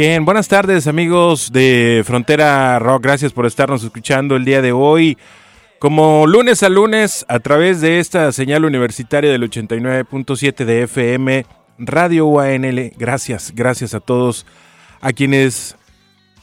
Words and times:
Bien. 0.00 0.24
Buenas 0.24 0.46
tardes 0.46 0.86
amigos 0.86 1.50
de 1.50 2.04
Frontera 2.06 2.78
Rock. 2.78 3.02
Gracias 3.02 3.32
por 3.32 3.46
estarnos 3.46 3.82
escuchando 3.82 4.36
el 4.36 4.44
día 4.44 4.62
de 4.62 4.70
hoy. 4.70 5.18
Como 5.80 6.24
lunes 6.28 6.62
a 6.62 6.68
lunes, 6.68 7.26
a 7.28 7.40
través 7.40 7.80
de 7.80 7.98
esta 7.98 8.30
señal 8.30 8.64
universitaria 8.64 9.28
del 9.28 9.50
89.7 9.50 10.64
de 10.64 10.82
FM, 10.82 11.46
Radio 11.80 12.26
UANL. 12.26 12.92
Gracias, 12.96 13.52
gracias 13.56 13.92
a 13.92 13.98
todos 13.98 14.46
a 15.00 15.12
quienes 15.12 15.74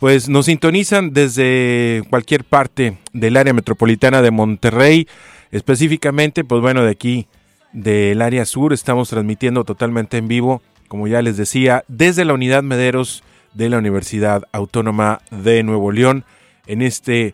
pues 0.02 0.28
nos 0.28 0.48
sintonizan 0.48 1.14
desde 1.14 2.04
cualquier 2.10 2.44
parte 2.44 2.98
del 3.14 3.38
área 3.38 3.54
metropolitana 3.54 4.22
de 4.22 4.32
Monterrey, 4.32 5.08
específicamente, 5.52 6.44
pues 6.44 6.60
bueno, 6.60 6.84
de 6.84 6.92
aquí 6.92 7.28
del 7.72 8.22
área 8.22 8.44
sur, 8.44 8.74
estamos 8.74 9.08
transmitiendo 9.08 9.64
totalmente 9.64 10.18
en 10.18 10.28
vivo, 10.28 10.62
como 10.90 11.08
ya 11.08 11.22
les 11.22 11.38
decía, 11.38 11.86
desde 11.88 12.26
la 12.26 12.34
unidad 12.34 12.62
Mederos 12.62 13.24
de 13.56 13.70
la 13.70 13.80
Universidad 13.80 14.44
Autónoma 14.52 15.22
de 15.32 15.64
Nuevo 15.64 15.92
León, 15.92 16.24
en 16.68 16.84
este 16.84 17.34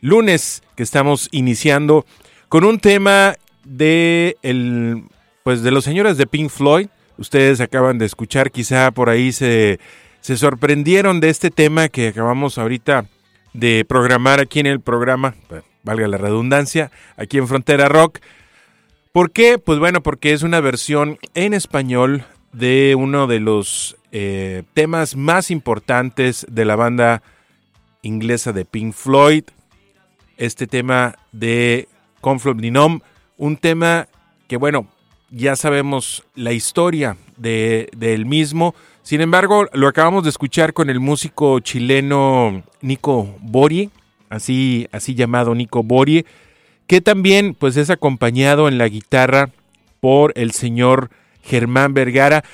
lunes 0.00 0.62
que 0.76 0.82
estamos 0.82 1.28
iniciando 1.32 2.04
con 2.48 2.64
un 2.64 2.78
tema 2.78 3.36
de 3.64 4.36
el 4.42 5.04
pues 5.42 5.62
de 5.62 5.70
los 5.70 5.84
señores 5.84 6.18
de 6.18 6.26
Pink 6.26 6.50
Floyd. 6.50 6.88
Ustedes 7.16 7.60
acaban 7.60 7.98
de 7.98 8.06
escuchar, 8.06 8.50
quizá 8.50 8.90
por 8.90 9.08
ahí 9.08 9.32
se 9.32 9.78
se 10.22 10.36
sorprendieron 10.36 11.20
de 11.20 11.30
este 11.30 11.50
tema 11.50 11.88
que 11.88 12.08
acabamos 12.08 12.56
ahorita 12.56 13.06
de 13.52 13.84
programar 13.84 14.40
aquí 14.40 14.60
en 14.60 14.66
el 14.66 14.80
programa, 14.80 15.34
valga 15.82 16.06
la 16.06 16.16
redundancia, 16.16 16.92
aquí 17.16 17.38
en 17.38 17.48
Frontera 17.48 17.88
Rock. 17.88 18.20
¿Por 19.10 19.32
qué? 19.32 19.58
Pues 19.58 19.80
bueno, 19.80 20.00
porque 20.00 20.32
es 20.32 20.42
una 20.42 20.60
versión 20.60 21.18
en 21.34 21.54
español 21.54 22.24
de 22.52 22.94
uno 22.96 23.26
de 23.26 23.40
los 23.40 23.96
eh, 24.12 24.62
temas 24.74 25.16
más 25.16 25.50
importantes 25.50 26.46
de 26.48 26.64
la 26.64 26.76
banda 26.76 27.22
inglesa 28.02 28.52
de 28.52 28.64
Pink 28.64 28.92
Floyd. 28.94 29.44
Este 30.36 30.66
tema 30.66 31.16
de 31.32 31.88
Conflop 32.20 32.58
Dinom, 32.58 33.00
un 33.38 33.56
tema 33.56 34.08
que 34.48 34.58
bueno, 34.58 34.86
ya 35.30 35.56
sabemos 35.56 36.24
la 36.34 36.52
historia 36.52 37.16
de, 37.38 37.88
del 37.96 38.26
mismo. 38.26 38.74
Sin 39.02 39.22
embargo, 39.22 39.66
lo 39.72 39.88
acabamos 39.88 40.24
de 40.24 40.30
escuchar 40.30 40.74
con 40.74 40.90
el 40.90 41.00
músico 41.00 41.58
chileno 41.60 42.62
Nico 42.82 43.34
Borie, 43.40 43.90
así, 44.28 44.88
así 44.92 45.14
llamado 45.14 45.54
Nico 45.54 45.82
Borie, 45.82 46.26
que 46.86 47.00
también 47.00 47.54
pues 47.54 47.78
es 47.78 47.88
acompañado 47.88 48.68
en 48.68 48.76
la 48.76 48.88
guitarra 48.88 49.50
por 50.00 50.32
el 50.36 50.52
señor 50.52 51.10
Germán 51.42 51.94
Vergara, 51.94 52.44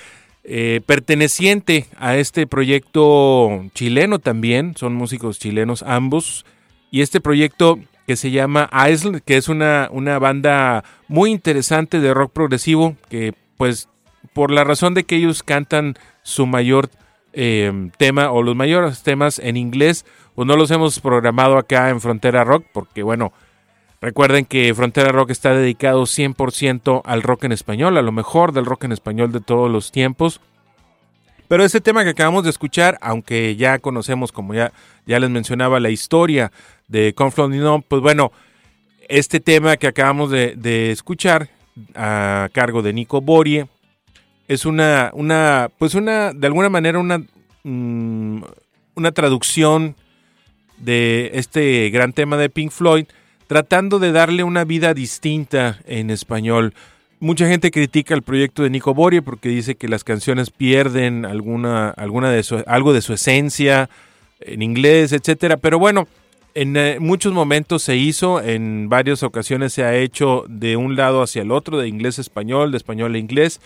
eh, 0.51 0.81
perteneciente 0.87 1.87
a 1.99 2.17
este 2.17 2.47
proyecto 2.47 3.67
chileno 3.75 4.19
también, 4.19 4.75
son 4.77 4.95
músicos 4.95 5.39
chilenos 5.39 5.83
ambos, 5.83 6.47
y 6.91 7.03
este 7.03 7.21
proyecto 7.21 7.79
que 8.07 8.17
se 8.17 8.31
llama 8.31 8.71
Island, 8.91 9.21
que 9.27 9.37
es 9.37 9.51
una, 9.51 9.91
una 9.93 10.19
banda 10.19 10.85
muy 11.07 11.33
interesante 11.33 12.01
de 12.01 12.15
rock 12.15 12.33
progresivo, 12.33 12.97
que 13.11 13.35
pues 13.59 13.91
por 14.33 14.51
la 14.51 14.65
razón 14.65 14.95
de 14.95 15.05
que 15.05 15.17
ellos 15.17 15.43
cantan 15.43 15.97
su 16.23 16.47
mayor 16.47 16.89
eh, 17.35 17.91
tema 17.99 18.31
o 18.31 18.43
los 18.43 18.57
mayores 18.57 19.03
temas 19.03 19.39
en 19.39 19.59
inglés, 19.59 20.07
pues 20.35 20.49
no 20.49 20.57
los 20.57 20.71
hemos 20.71 20.99
programado 21.01 21.59
acá 21.59 21.91
en 21.91 22.01
Frontera 22.01 22.45
Rock, 22.45 22.65
porque 22.73 23.03
bueno, 23.03 23.35
recuerden 24.01 24.45
que 24.45 24.75
Frontera 24.75 25.11
Rock 25.11 25.31
está 25.31 25.55
dedicado 25.55 26.03
100% 26.03 27.03
al 27.05 27.23
rock 27.23 27.45
en 27.45 27.53
español, 27.53 27.97
a 27.97 28.03
lo 28.03 28.13
mejor 28.13 28.53
del 28.53 28.67
rock 28.67 28.85
en 28.85 28.93
español 28.93 29.33
de 29.33 29.41
todos 29.41 29.71
los 29.71 29.93
tiempos. 29.93 30.41
Pero 31.49 31.65
ese 31.65 31.81
tema 31.81 32.05
que 32.05 32.11
acabamos 32.11 32.45
de 32.45 32.51
escuchar, 32.51 32.99
aunque 33.01 33.57
ya 33.57 33.79
conocemos, 33.79 34.33
como 34.33 34.53
ya, 34.55 34.73
ya 35.07 35.19
les 35.19 35.31
mencionaba, 35.31 35.81
la 35.81 35.91
historia 35.91 36.53
de 36.89 37.15
Confluent 37.15 37.85
pues 37.89 38.03
bueno, 38.03 38.33
este 39.09 39.41
tema 39.41 39.79
que 39.79 39.87
acabamos 39.87 40.31
de, 40.31 40.55
de 40.57 40.91
escuchar 40.91 41.49
a 41.95 42.49
cargo 42.53 42.83
de 42.83 42.93
Nico 42.93 43.23
Borie, 43.23 43.67
es 44.49 44.65
una, 44.65 45.11
una, 45.13 45.71
pues 45.79 45.95
una, 45.95 46.33
de 46.33 46.47
alguna 46.47 46.71
manera 46.71 46.99
una, 46.99 47.23
mm, 47.65 48.43
una 48.95 49.13
traducción 49.13 49.95
de 50.79 51.31
este 51.35 51.91
gran 51.91 52.13
tema 52.13 52.37
de 52.37 52.49
Pink 52.49 52.71
Floyd, 52.71 53.07
tratando 53.49 53.99
de 53.99 54.13
darle 54.13 54.45
una 54.45 54.65
vida 54.65 54.95
distinta 54.95 55.81
en 55.87 56.11
español. 56.11 56.75
Mucha 57.19 57.49
gente 57.49 57.73
critica 57.73 58.15
el 58.15 58.23
proyecto 58.23 58.63
de 58.63 58.71
Nico 58.71 58.95
Borie 58.95 59.23
porque 59.23 59.49
dice 59.49 59.75
que 59.75 59.89
las 59.89 60.05
canciones 60.05 60.51
pierden 60.51 61.25
alguna, 61.25 61.89
alguna 61.89 62.31
de 62.31 62.45
su, 62.45 62.63
algo 62.67 62.93
de 62.93 63.03
su 63.03 63.15
esencia 63.15 63.91
en 64.41 64.63
inglés, 64.63 65.13
etcétera. 65.13 65.57
Pero 65.57 65.79
bueno, 65.81 66.07
en 66.55 66.77
eh, 66.77 66.99
muchos 67.01 67.33
momentos 67.33 67.83
se 67.83 67.97
hizo, 67.97 68.41
en 68.41 68.89
varias 68.89 69.23
ocasiones 69.23 69.73
se 69.73 69.83
ha 69.83 69.97
hecho 69.97 70.45
de 70.47 70.77
un 70.77 70.95
lado 70.95 71.23
hacia 71.23 71.43
el 71.43 71.51
otro, 71.51 71.79
de 71.79 71.89
inglés 71.89 72.19
a 72.19 72.21
español, 72.21 72.71
de 72.71 72.77
español 72.77 73.15
a 73.15 73.19
inglés. 73.19 73.61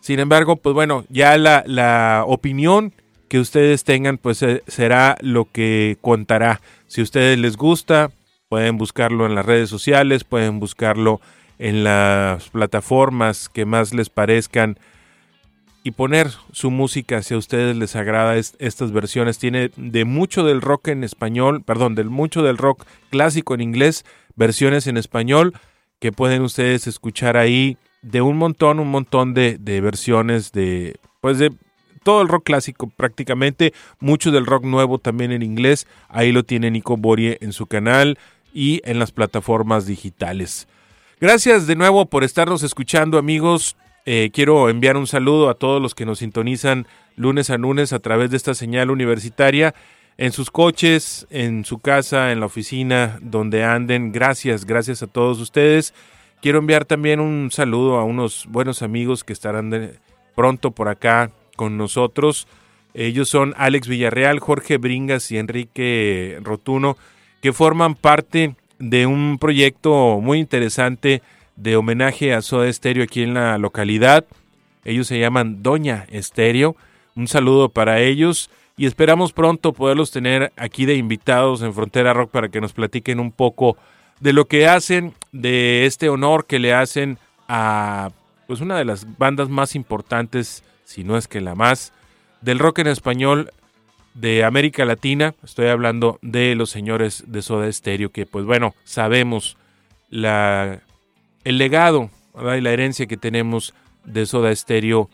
Sin 0.00 0.18
embargo, 0.18 0.56
pues 0.56 0.74
bueno, 0.74 1.04
ya 1.10 1.36
la, 1.36 1.62
la 1.66 2.24
opinión 2.26 2.94
que 3.28 3.38
ustedes 3.38 3.84
tengan, 3.84 4.18
pues 4.18 4.42
eh, 4.42 4.62
será 4.66 5.16
lo 5.20 5.46
que 5.52 5.98
contará. 6.00 6.60
Si 6.88 7.02
a 7.02 7.04
ustedes 7.04 7.38
les 7.38 7.56
gusta, 7.56 8.10
pueden 8.52 8.76
buscarlo 8.76 9.24
en 9.24 9.34
las 9.34 9.46
redes 9.46 9.70
sociales, 9.70 10.24
pueden 10.24 10.60
buscarlo 10.60 11.22
en 11.58 11.84
las 11.84 12.50
plataformas 12.50 13.48
que 13.48 13.64
más 13.64 13.94
les 13.94 14.10
parezcan 14.10 14.78
y 15.84 15.92
poner 15.92 16.28
su 16.52 16.70
música 16.70 17.22
si 17.22 17.32
a 17.32 17.38
ustedes 17.38 17.74
les 17.78 17.96
agrada 17.96 18.36
estas 18.36 18.92
versiones. 18.92 19.38
Tiene 19.38 19.70
de 19.76 20.04
mucho 20.04 20.44
del 20.44 20.60
rock 20.60 20.88
en 20.88 21.02
español, 21.02 21.62
perdón, 21.62 21.94
del 21.94 22.10
mucho 22.10 22.42
del 22.42 22.58
rock 22.58 22.84
clásico 23.08 23.54
en 23.54 23.62
inglés, 23.62 24.04
versiones 24.36 24.86
en 24.86 24.98
español 24.98 25.54
que 25.98 26.12
pueden 26.12 26.42
ustedes 26.42 26.86
escuchar 26.86 27.38
ahí 27.38 27.78
de 28.02 28.20
un 28.20 28.36
montón, 28.36 28.80
un 28.80 28.90
montón 28.90 29.32
de, 29.32 29.56
versiones 29.80 30.52
de, 30.52 30.96
pues 31.22 31.38
de 31.38 31.54
todo 32.02 32.20
el 32.20 32.28
rock 32.28 32.44
clásico 32.44 32.88
prácticamente, 32.88 33.72
mucho 33.98 34.30
del 34.30 34.44
rock 34.44 34.64
nuevo 34.64 34.98
también 34.98 35.32
en 35.32 35.42
inglés, 35.42 35.86
ahí 36.10 36.32
lo 36.32 36.42
tiene 36.42 36.70
Nico 36.70 36.98
Borie 36.98 37.38
en 37.40 37.54
su 37.54 37.64
canal 37.64 38.18
y 38.52 38.80
en 38.84 38.98
las 38.98 39.12
plataformas 39.12 39.86
digitales. 39.86 40.68
Gracias 41.20 41.66
de 41.66 41.76
nuevo 41.76 42.06
por 42.06 42.24
estarnos 42.24 42.62
escuchando 42.62 43.18
amigos, 43.18 43.76
eh, 44.04 44.30
quiero 44.32 44.68
enviar 44.68 44.96
un 44.96 45.06
saludo 45.06 45.48
a 45.48 45.54
todos 45.54 45.80
los 45.80 45.94
que 45.94 46.04
nos 46.04 46.18
sintonizan 46.18 46.86
lunes 47.16 47.50
a 47.50 47.58
lunes 47.58 47.92
a 47.92 48.00
través 48.00 48.30
de 48.30 48.36
esta 48.36 48.54
señal 48.54 48.90
universitaria 48.90 49.74
en 50.18 50.32
sus 50.32 50.50
coches, 50.50 51.26
en 51.30 51.64
su 51.64 51.78
casa, 51.78 52.32
en 52.32 52.40
la 52.40 52.46
oficina, 52.46 53.18
donde 53.22 53.64
anden. 53.64 54.12
Gracias, 54.12 54.64
gracias 54.64 55.02
a 55.02 55.06
todos 55.06 55.38
ustedes. 55.40 55.94
Quiero 56.40 56.58
enviar 56.58 56.84
también 56.84 57.20
un 57.20 57.50
saludo 57.52 57.98
a 57.98 58.04
unos 58.04 58.46
buenos 58.48 58.82
amigos 58.82 59.22
que 59.24 59.32
estarán 59.32 59.92
pronto 60.34 60.72
por 60.72 60.88
acá 60.88 61.30
con 61.56 61.76
nosotros. 61.76 62.48
Ellos 62.94 63.28
son 63.28 63.54
Alex 63.56 63.88
Villarreal, 63.88 64.40
Jorge 64.40 64.76
Bringas 64.76 65.30
y 65.30 65.38
Enrique 65.38 66.38
Rotuno, 66.42 66.96
que 67.42 67.52
forman 67.52 67.96
parte 67.96 68.54
de 68.78 69.06
un 69.06 69.36
proyecto 69.38 70.20
muy 70.20 70.38
interesante 70.38 71.22
de 71.56 71.76
homenaje 71.76 72.32
a 72.32 72.40
Soda 72.40 72.68
Estéreo 72.68 73.02
aquí 73.02 73.22
en 73.22 73.34
la 73.34 73.58
localidad. 73.58 74.24
Ellos 74.84 75.08
se 75.08 75.18
llaman 75.18 75.62
Doña 75.62 76.06
Estéreo. 76.08 76.76
Un 77.16 77.26
saludo 77.26 77.68
para 77.68 78.00
ellos 78.00 78.48
y 78.76 78.86
esperamos 78.86 79.32
pronto 79.32 79.72
poderlos 79.72 80.12
tener 80.12 80.52
aquí 80.56 80.86
de 80.86 80.94
invitados 80.94 81.62
en 81.62 81.74
Frontera 81.74 82.14
Rock 82.14 82.30
para 82.30 82.48
que 82.48 82.60
nos 82.60 82.72
platiquen 82.72 83.18
un 83.18 83.32
poco 83.32 83.76
de 84.20 84.32
lo 84.32 84.46
que 84.46 84.68
hacen, 84.68 85.12
de 85.32 85.84
este 85.84 86.08
honor 86.08 86.46
que 86.46 86.60
le 86.60 86.72
hacen 86.72 87.18
a 87.48 88.12
pues 88.46 88.60
una 88.60 88.78
de 88.78 88.84
las 88.84 89.18
bandas 89.18 89.48
más 89.48 89.74
importantes, 89.74 90.62
si 90.84 91.02
no 91.02 91.16
es 91.16 91.26
que 91.26 91.40
la 91.40 91.56
más, 91.56 91.92
del 92.40 92.60
rock 92.60 92.78
en 92.80 92.86
español 92.86 93.50
de 94.14 94.44
América 94.44 94.84
Latina. 94.84 95.34
Estoy 95.42 95.68
hablando 95.68 96.18
de 96.22 96.54
los 96.54 96.70
señores 96.70 97.24
de 97.26 97.42
Soda 97.42 97.70
Stereo, 97.72 98.10
que 98.10 98.26
pues 98.26 98.44
bueno, 98.44 98.74
sabemos 98.84 99.56
la, 100.10 100.80
el 101.44 101.58
legado 101.58 102.10
y 102.34 102.60
la 102.60 102.70
herencia 102.70 103.06
que 103.06 103.16
tenemos 103.16 103.74
de 104.04 104.26
Soda 104.26 104.54
Stereo 104.54 105.08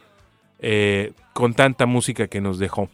eh, 0.60 1.12
con 1.32 1.54
tanta 1.54 1.86
música 1.86 2.26
que 2.28 2.40
nos 2.40 2.58
dejó. 2.58 2.88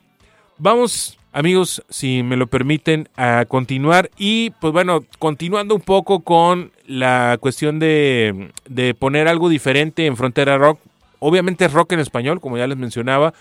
Vamos 0.58 1.18
amigos, 1.34 1.82
si 1.90 2.22
me 2.22 2.36
lo 2.36 2.46
permiten, 2.46 3.08
a 3.16 3.44
continuar. 3.46 4.10
Y 4.16 4.50
pues 4.60 4.72
bueno, 4.72 5.04
continuando 5.18 5.74
un 5.74 5.82
poco 5.82 6.20
con 6.20 6.72
la 6.86 7.36
cuestión 7.40 7.78
de, 7.78 8.50
poner 8.98 9.28
algo 9.28 9.50
diferente 9.50 10.06
en 10.06 10.16
Frontera 10.16 10.56
Rock. 10.56 10.80
Obviamente 11.18 11.64
es 11.64 11.72
rock 11.72 11.92
en 11.92 12.00
español, 12.00 12.40
como 12.40 12.56
ya 12.56 12.66
les 12.66 12.78
mencionaba. 12.78 13.34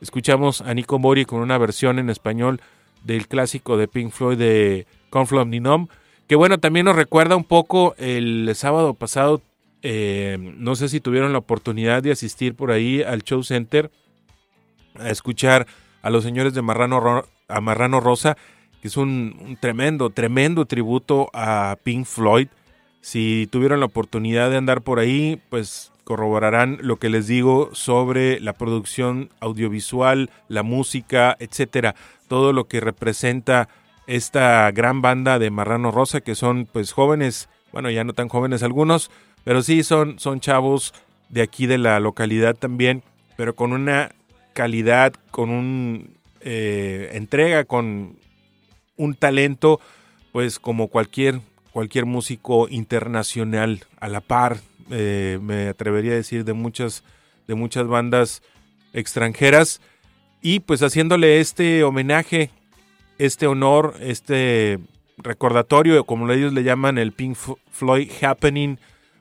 Escuchamos 0.00 0.62
a 0.62 0.72
Nico 0.72 0.98
Mori 0.98 1.24
con 1.24 1.40
una 1.40 1.58
versión 1.58 1.98
en 1.98 2.10
español 2.10 2.60
del 3.04 3.28
clásico 3.28 3.76
de 3.76 3.88
Pink 3.88 4.10
Floyd 4.10 4.38
de 4.38 4.86
Confluent 5.10 5.50
Ninom. 5.50 5.88
Que 6.26 6.36
bueno, 6.36 6.58
también 6.58 6.86
nos 6.86 6.96
recuerda 6.96 7.36
un 7.36 7.44
poco 7.44 7.94
el 7.98 8.50
sábado 8.54 8.94
pasado. 8.94 9.42
Eh, 9.82 10.38
no 10.56 10.74
sé 10.76 10.88
si 10.88 11.00
tuvieron 11.00 11.32
la 11.32 11.38
oportunidad 11.38 12.02
de 12.02 12.12
asistir 12.12 12.54
por 12.54 12.70
ahí 12.70 13.02
al 13.02 13.22
Show 13.22 13.42
Center 13.42 13.90
a 14.98 15.10
escuchar 15.10 15.66
a 16.02 16.10
los 16.10 16.24
señores 16.24 16.54
de 16.54 16.62
Marrano, 16.62 17.24
a 17.48 17.60
Marrano 17.60 18.00
Rosa, 18.00 18.36
que 18.80 18.88
es 18.88 18.96
un, 18.96 19.58
tremendo, 19.60 20.10
tremendo 20.10 20.64
tributo 20.64 21.30
a 21.34 21.76
Pink 21.82 22.06
Floyd. 22.06 22.48
Si 23.00 23.48
tuvieron 23.50 23.80
la 23.80 23.86
oportunidad 23.86 24.50
de 24.50 24.56
andar 24.56 24.82
por 24.82 24.98
ahí, 24.98 25.40
pues 25.48 25.89
corroborarán 26.04 26.78
lo 26.80 26.96
que 26.96 27.08
les 27.08 27.26
digo 27.26 27.70
sobre 27.72 28.40
la 28.40 28.52
producción 28.52 29.30
audiovisual, 29.40 30.30
la 30.48 30.62
música, 30.62 31.36
etcétera, 31.38 31.94
todo 32.28 32.52
lo 32.52 32.68
que 32.68 32.80
representa 32.80 33.68
esta 34.06 34.70
gran 34.72 35.02
banda 35.02 35.38
de 35.38 35.50
Marrano 35.50 35.90
Rosa, 35.90 36.20
que 36.20 36.34
son 36.34 36.66
pues 36.70 36.92
jóvenes, 36.92 37.48
bueno, 37.72 37.90
ya 37.90 38.04
no 38.04 38.12
tan 38.12 38.28
jóvenes 38.28 38.62
algunos, 38.62 39.10
pero 39.44 39.62
sí 39.62 39.82
son, 39.82 40.18
son 40.18 40.40
chavos 40.40 40.92
de 41.28 41.42
aquí 41.42 41.66
de 41.66 41.78
la 41.78 42.00
localidad 42.00 42.56
también, 42.56 43.02
pero 43.36 43.54
con 43.54 43.72
una 43.72 44.10
calidad, 44.52 45.14
con 45.30 45.50
un 45.50 46.16
eh, 46.40 47.10
entrega, 47.12 47.64
con 47.64 48.16
un 48.96 49.14
talento, 49.14 49.80
pues 50.32 50.58
como 50.58 50.88
cualquier, 50.88 51.40
cualquier 51.72 52.04
músico 52.04 52.68
internacional 52.68 53.84
a 53.98 54.08
la 54.08 54.20
par, 54.20 54.58
eh, 54.90 55.38
me 55.42 55.68
atrevería 55.68 56.12
a 56.12 56.16
decir, 56.16 56.44
de 56.44 56.52
muchas, 56.52 57.04
de 57.46 57.54
muchas 57.54 57.86
bandas 57.86 58.42
extranjeras. 58.92 59.80
Y 60.42 60.60
pues 60.60 60.82
haciéndole 60.82 61.40
este 61.40 61.84
homenaje, 61.84 62.50
este 63.18 63.46
honor, 63.46 63.94
este 64.00 64.78
recordatorio, 65.18 66.04
como 66.04 66.30
ellos 66.32 66.52
le 66.52 66.62
llaman 66.62 66.98
el 66.98 67.12
Pink 67.12 67.36
Floyd 67.70 68.10
Happening, 68.22 68.78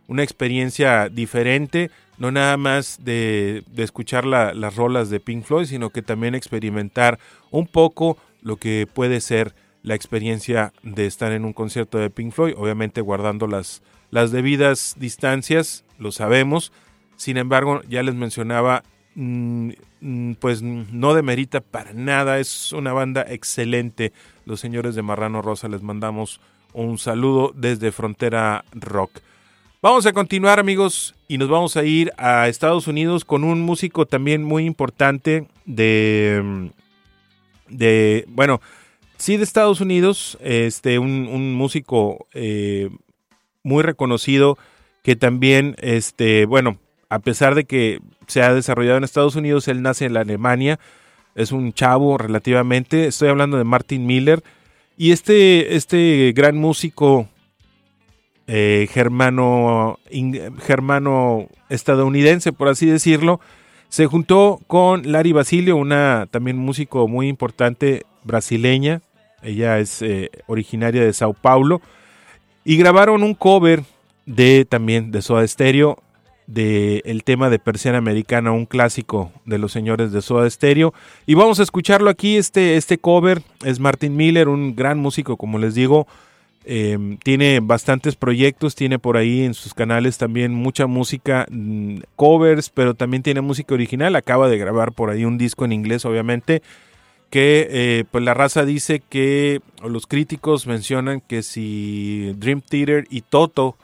una 0.08 0.24
experiencia 0.24 1.10
diferente, 1.10 1.92
no 2.18 2.32
nada 2.32 2.58
más 2.58 3.00
de, 3.04 3.64
escuchar 3.78 4.26
las 4.26 4.76
rolas 4.76 5.10
de 5.10 5.20
Pink 5.20 5.44
Floyd, 5.44 5.66
sino 5.66 5.90
que 5.90 6.02
también 6.02 6.36
experimentar 6.36 7.20
un 7.52 7.68
poco 7.68 8.18
lo 8.42 8.58
que 8.58 8.88
puede 8.92 9.22
ser 9.22 9.54
la 9.84 9.96
experiencia 9.96 10.74
de 10.84 11.06
estar 11.06 11.32
en 11.32 11.46
un 11.46 11.54
concierto 11.54 11.98
de 11.98 12.10
Pink 12.10 12.34
Floyd, 12.34 12.56
obviamente 12.58 13.02
guardando 13.02 13.48
las, 13.48 13.82
las 14.12 14.32
debidas 14.32 14.96
distancias, 14.98 15.84
lo 15.98 16.12
sabemos, 16.12 16.72
sin 17.16 17.38
embargo, 17.38 17.82
ya 17.90 18.02
les 18.04 18.16
mencionaba, 18.16 18.84
mm, 19.16 19.72
mm, 20.02 20.34
pues 20.36 20.62
no 20.62 21.14
demerita 21.14 21.62
para 21.62 21.94
nada, 21.94 22.40
es 22.40 22.72
una 22.72 22.94
banda 22.94 23.26
excelente, 23.28 24.14
los 24.46 24.60
señores 24.60 24.96
de 24.96 25.02
Marrano 25.02 25.42
Rosa, 25.42 25.68
les 25.68 25.82
mandamos 25.84 26.40
un 26.74 26.98
saludo 26.98 27.52
desde 27.56 27.92
Frontera 27.92 28.64
Rock. 28.72 29.20
Vamos 29.82 30.06
a 30.06 30.14
continuar 30.14 30.60
amigos 30.60 31.16
y 31.28 31.38
nos 31.38 31.48
vamos 31.48 31.78
a 31.78 31.84
ir 31.84 32.12
a 32.18 32.48
Estados 32.50 32.88
Unidos 32.88 33.24
con 33.24 33.44
un 33.44 33.62
músico 33.62 34.06
también 34.06 34.44
muy 34.44 34.66
importante 34.66 35.48
de, 35.66 36.70
de 37.70 38.26
bueno, 38.28 38.60
sí 39.18 39.38
de 39.38 39.44
Estados 39.44 39.80
Unidos, 39.80 40.38
este, 40.42 41.00
un, 41.00 41.54
músico 41.54 42.28
eh, 42.34 42.90
muy 43.64 43.84
reconocido 43.84 44.58
que 45.04 45.16
también, 45.16 45.76
este, 45.80 46.46
bueno, 46.46 46.78
a 47.10 47.20
pesar 47.20 47.56
de 47.56 47.66
que 47.66 48.00
se 48.28 48.42
ha 48.42 48.54
desarrollado 48.54 48.98
en 48.98 49.04
Estados 49.04 49.36
Unidos, 49.36 49.68
él 49.68 49.82
nace 49.82 50.06
en 50.06 50.14
la 50.14 50.22
Alemania, 50.22 50.80
es 51.36 51.52
un 51.52 51.74
chavo 51.74 52.18
relativamente, 52.18 53.08
estoy 53.08 53.30
hablando 53.30 53.58
de 53.58 53.64
Martin 53.64 54.06
Miller, 54.06 54.44
y 54.98 55.12
este, 55.12 55.76
este 55.76 56.34
gran 56.36 56.58
músico 56.58 57.30
eh, 58.48 58.88
germano, 58.92 60.00
germano 60.60 61.48
estadounidense, 61.70 62.52
por 62.52 62.68
así 62.68 62.86
decirlo, 62.86 63.40
se 63.90 64.06
juntó 64.06 64.60
con 64.68 65.12
Lari 65.12 65.32
Basilio, 65.32 65.76
una 65.76 66.28
también 66.30 66.58
músico 66.58 67.08
muy 67.08 67.28
importante 67.28 68.06
brasileña. 68.24 69.02
Ella 69.42 69.80
es 69.80 70.02
eh, 70.02 70.30
originaria 70.48 71.04
de 71.04 71.14
Sao 71.14 71.34
Paulo. 71.34 71.82
Y 72.70 72.78
grabaron 72.78 73.24
un 73.24 73.34
cover 73.34 73.82
de 74.28 74.64
también 74.64 75.10
de 75.10 75.24
Soda 75.24 75.48
Stereo 75.48 75.98
de 76.46 77.02
el 77.04 77.24
tema 77.24 77.50
de 77.50 77.58
Persiana 77.58 77.98
Americana, 77.98 78.52
un 78.52 78.68
clásico 78.68 79.32
de 79.46 79.58
los 79.58 79.72
señores 79.72 80.12
de 80.12 80.22
Soda 80.22 80.48
Stereo. 80.48 80.94
Y 81.26 81.34
vamos 81.34 81.60
a 81.60 81.64
escucharlo 81.64 82.12
aquí. 82.12 82.38
Este, 82.38 82.78
este 82.78 83.00
cover 83.00 83.42
es 83.66 83.80
Martin 83.80 84.16
Miller, 84.16 84.50
un 84.50 84.76
gran 84.76 85.00
músico, 85.00 85.36
como 85.36 85.58
les 85.58 85.74
digo, 85.74 86.06
Em, 86.72 87.18
tiene 87.18 87.62
bastantes 87.62 88.16
proyectos, 88.16 88.76
tiene 88.76 89.00
por 89.00 89.18
ahí 89.18 89.44
en 89.44 89.56
sus 89.56 89.74
canales 89.74 90.20
también 90.20 90.54
mucha 90.54 90.88
música, 90.88 91.48
mm, 91.50 92.00
covers, 92.16 92.70
pero 92.70 92.94
también 92.94 93.24
tiene 93.24 93.42
música 93.42 93.74
original. 93.74 94.16
Acaba 94.16 94.50
de 94.50 94.60
grabar 94.60 94.92
por 94.92 95.10
ahí 95.10 95.26
un 95.26 95.40
disco 95.40 95.66
en 95.66 95.72
inglés, 95.72 96.06
obviamente, 96.06 96.62
que 97.30 97.68
eh, 97.70 98.06
pues 98.10 98.24
la 98.24 98.34
raza 98.34 98.66
dice 98.66 99.02
que, 99.08 99.62
los 99.84 100.08
críticos 100.08 100.68
mencionan 100.68 101.22
que 101.22 101.44
si 101.44 102.34
Dream 102.38 102.62
Theater 102.62 103.06
y 103.10 103.22
Toto, 103.22 103.78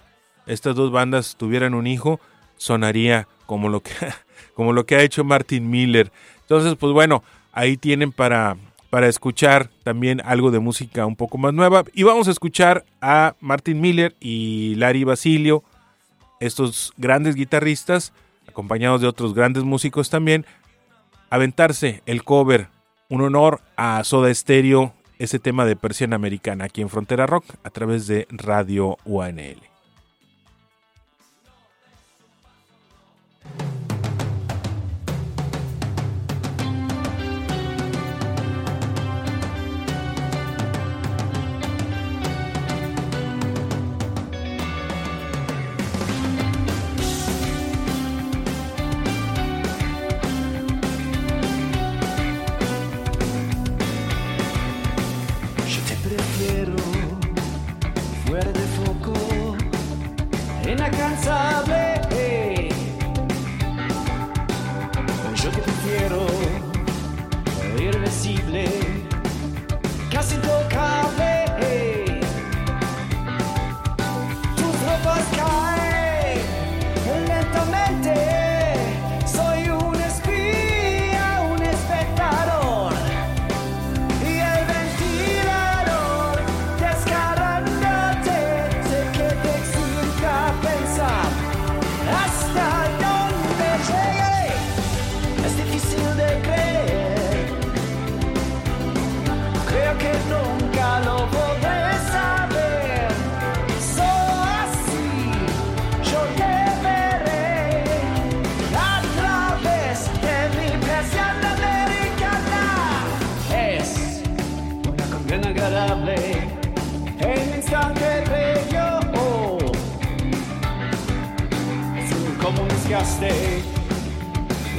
estas 0.46 0.76
dos 0.76 0.92
bandas, 0.92 1.36
tuvieran 1.38 1.74
un 1.74 1.88
hijo, 1.88 2.20
sonaría 2.58 3.28
como 3.46 3.70
lo 3.70 3.82
que, 3.82 3.92
como 4.56 4.74
lo 4.74 4.86
que 4.86 4.96
ha 4.96 5.04
hecho 5.04 5.24
Martin 5.24 5.70
Miller. 5.70 6.12
Entonces, 6.42 6.76
pues 6.76 6.94
bueno, 6.94 7.24
ahí 7.52 7.78
tienen 7.78 8.12
para 8.12 8.58
para 8.96 9.10
escuchar 9.10 9.70
también 9.84 10.22
algo 10.24 10.52
de 10.52 10.60
música 10.60 11.06
un 11.06 11.18
poco 11.18 11.38
más 11.38 11.54
nueva. 11.54 11.84
Y 11.94 12.04
vamos 12.04 12.30
a 12.30 12.32
escuchar 12.32 12.86
a 13.02 13.36
Martin 13.42 13.82
Miller 13.82 14.16
y 14.22 14.76
Larry 14.76 15.04
Basilio, 15.04 15.66
estos 16.40 16.94
grandes 16.96 17.36
guitarristas, 17.36 18.14
acompañados 18.48 19.02
de 19.02 19.08
otros 19.08 19.34
grandes 19.34 19.66
músicos 19.66 20.10
también, 20.10 20.46
aventarse 21.30 22.04
el 22.06 22.24
cover, 22.24 22.70
un 23.10 23.22
honor 23.22 23.62
a 23.78 24.04
Soda 24.04 24.34
Stereo, 24.34 24.94
ese 25.20 25.40
tema 25.40 25.66
de 25.66 25.76
Persiana 25.76 26.16
Americana 26.16 26.66
aquí 26.66 26.82
en 26.82 26.90
Frontera 26.90 27.26
Rock 27.26 27.46
a 27.64 27.70
través 27.70 28.08
de 28.08 28.28
Radio 28.30 28.98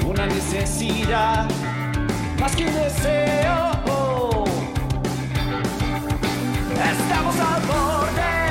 Una 0.07 0.25
necesidad, 0.25 1.47
más 2.41 2.57
que 2.57 2.67
un 2.67 2.73
deseo. 2.73 4.45
Estamos 6.99 7.37
al 7.41 7.63
borde 7.67 8.46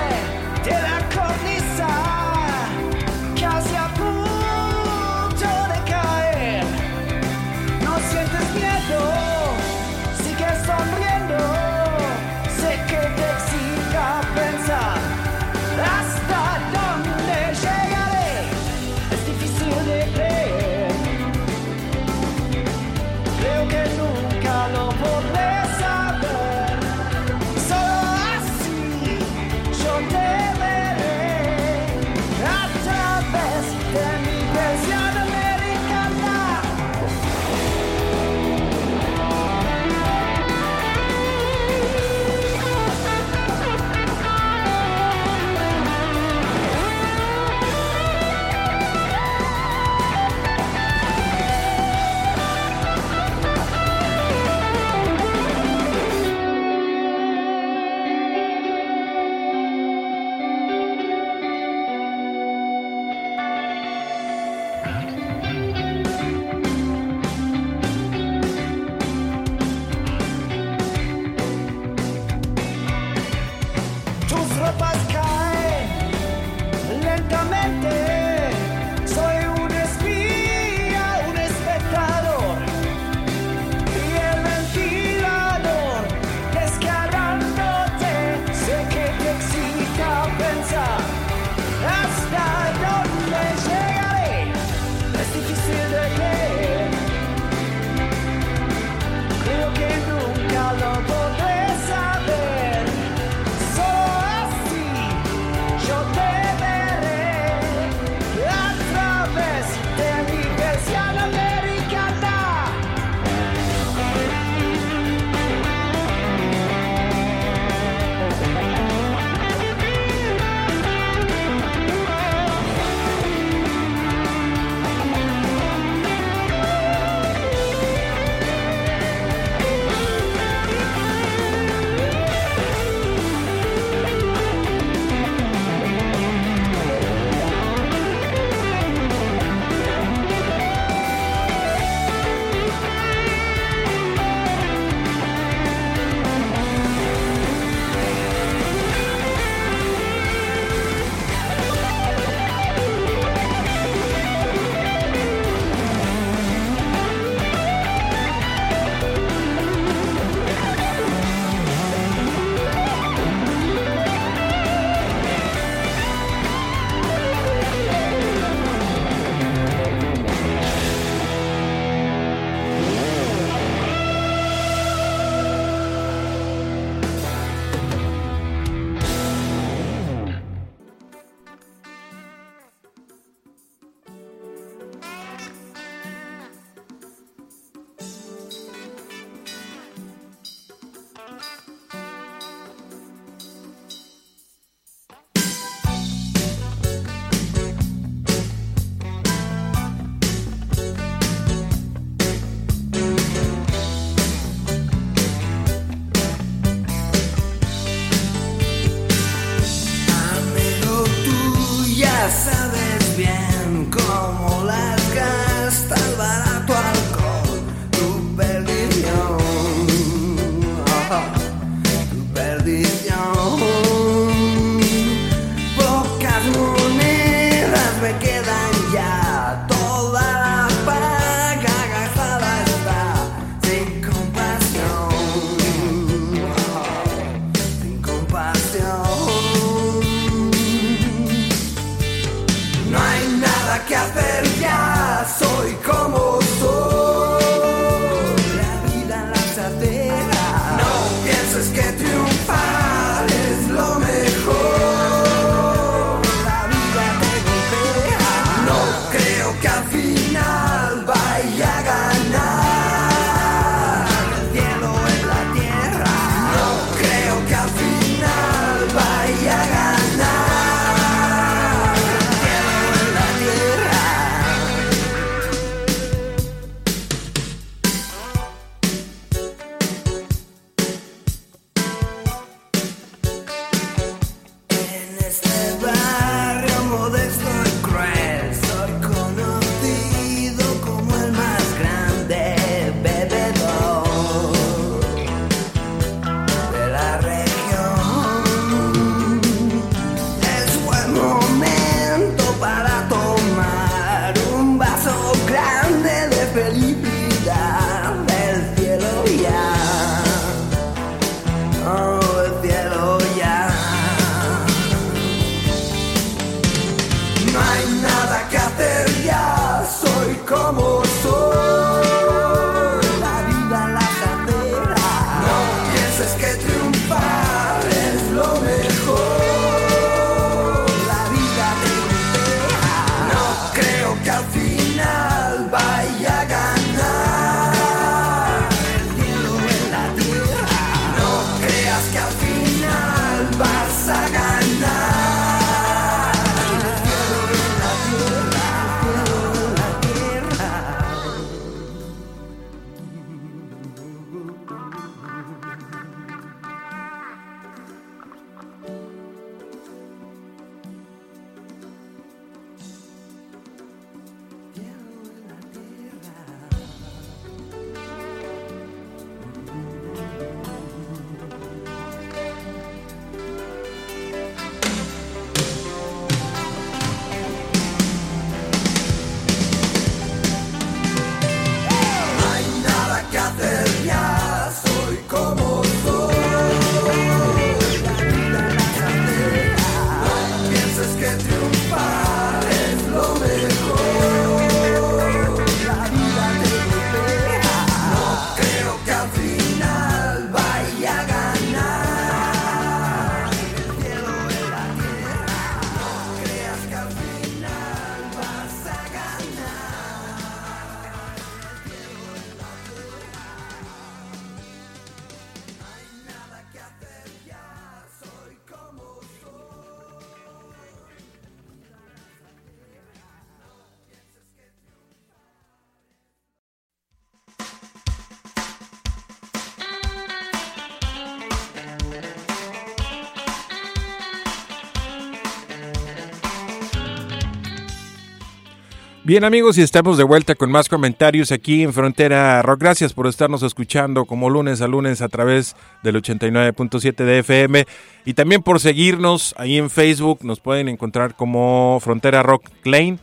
Bien 439.26 439.44
amigos, 439.44 439.80
y 439.80 439.82
estamos 439.82 440.20
de 440.20 440.24
vuelta 440.24 440.54
con 440.54 440.70
más 440.70 440.88
comentarios 440.88 441.52
aquí 441.52 441.82
en 441.82 441.94
Frontera 441.94 442.62
Rock. 442.62 442.82
Gracias 442.82 443.14
por 443.14 443.26
estarnos 443.26 443.64
escuchando 443.64 444.26
como 444.26 444.52
lunes 444.52 444.82
a 444.82 444.88
lunes 444.88 445.24
a 445.24 445.30
través 445.30 445.76
del 446.04 446.22
89.7 446.22 447.16
de 447.16 447.40
FM 447.40 447.88
y 448.24 448.36
también 448.36 448.62
por 448.62 448.80
seguirnos 448.80 449.56
ahí 449.58 449.80
en 449.80 449.90
Facebook. 449.90 450.42
Nos 450.44 450.60
pueden 450.60 450.90
encontrar 450.90 451.36
como 451.36 451.98
Frontera 452.02 452.44
Rock 452.44 452.70
Klein. 452.84 453.20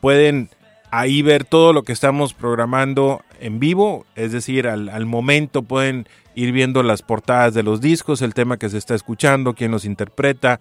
Pueden 0.00 0.50
ahí 0.90 1.22
ver 1.22 1.44
todo 1.44 1.72
lo 1.72 1.84
que 1.84 1.92
estamos 1.92 2.34
programando 2.34 3.22
en 3.38 3.60
vivo, 3.60 4.04
es 4.16 4.32
decir, 4.32 4.66
al, 4.66 4.88
al 4.88 5.06
momento 5.06 5.62
pueden 5.62 6.08
ir 6.34 6.50
viendo 6.50 6.82
las 6.82 7.02
portadas 7.02 7.54
de 7.54 7.62
los 7.62 7.80
discos, 7.80 8.20
el 8.20 8.34
tema 8.34 8.56
que 8.56 8.68
se 8.68 8.78
está 8.78 8.96
escuchando, 8.96 9.54
quién 9.54 9.70
los 9.70 9.84
interpreta, 9.84 10.58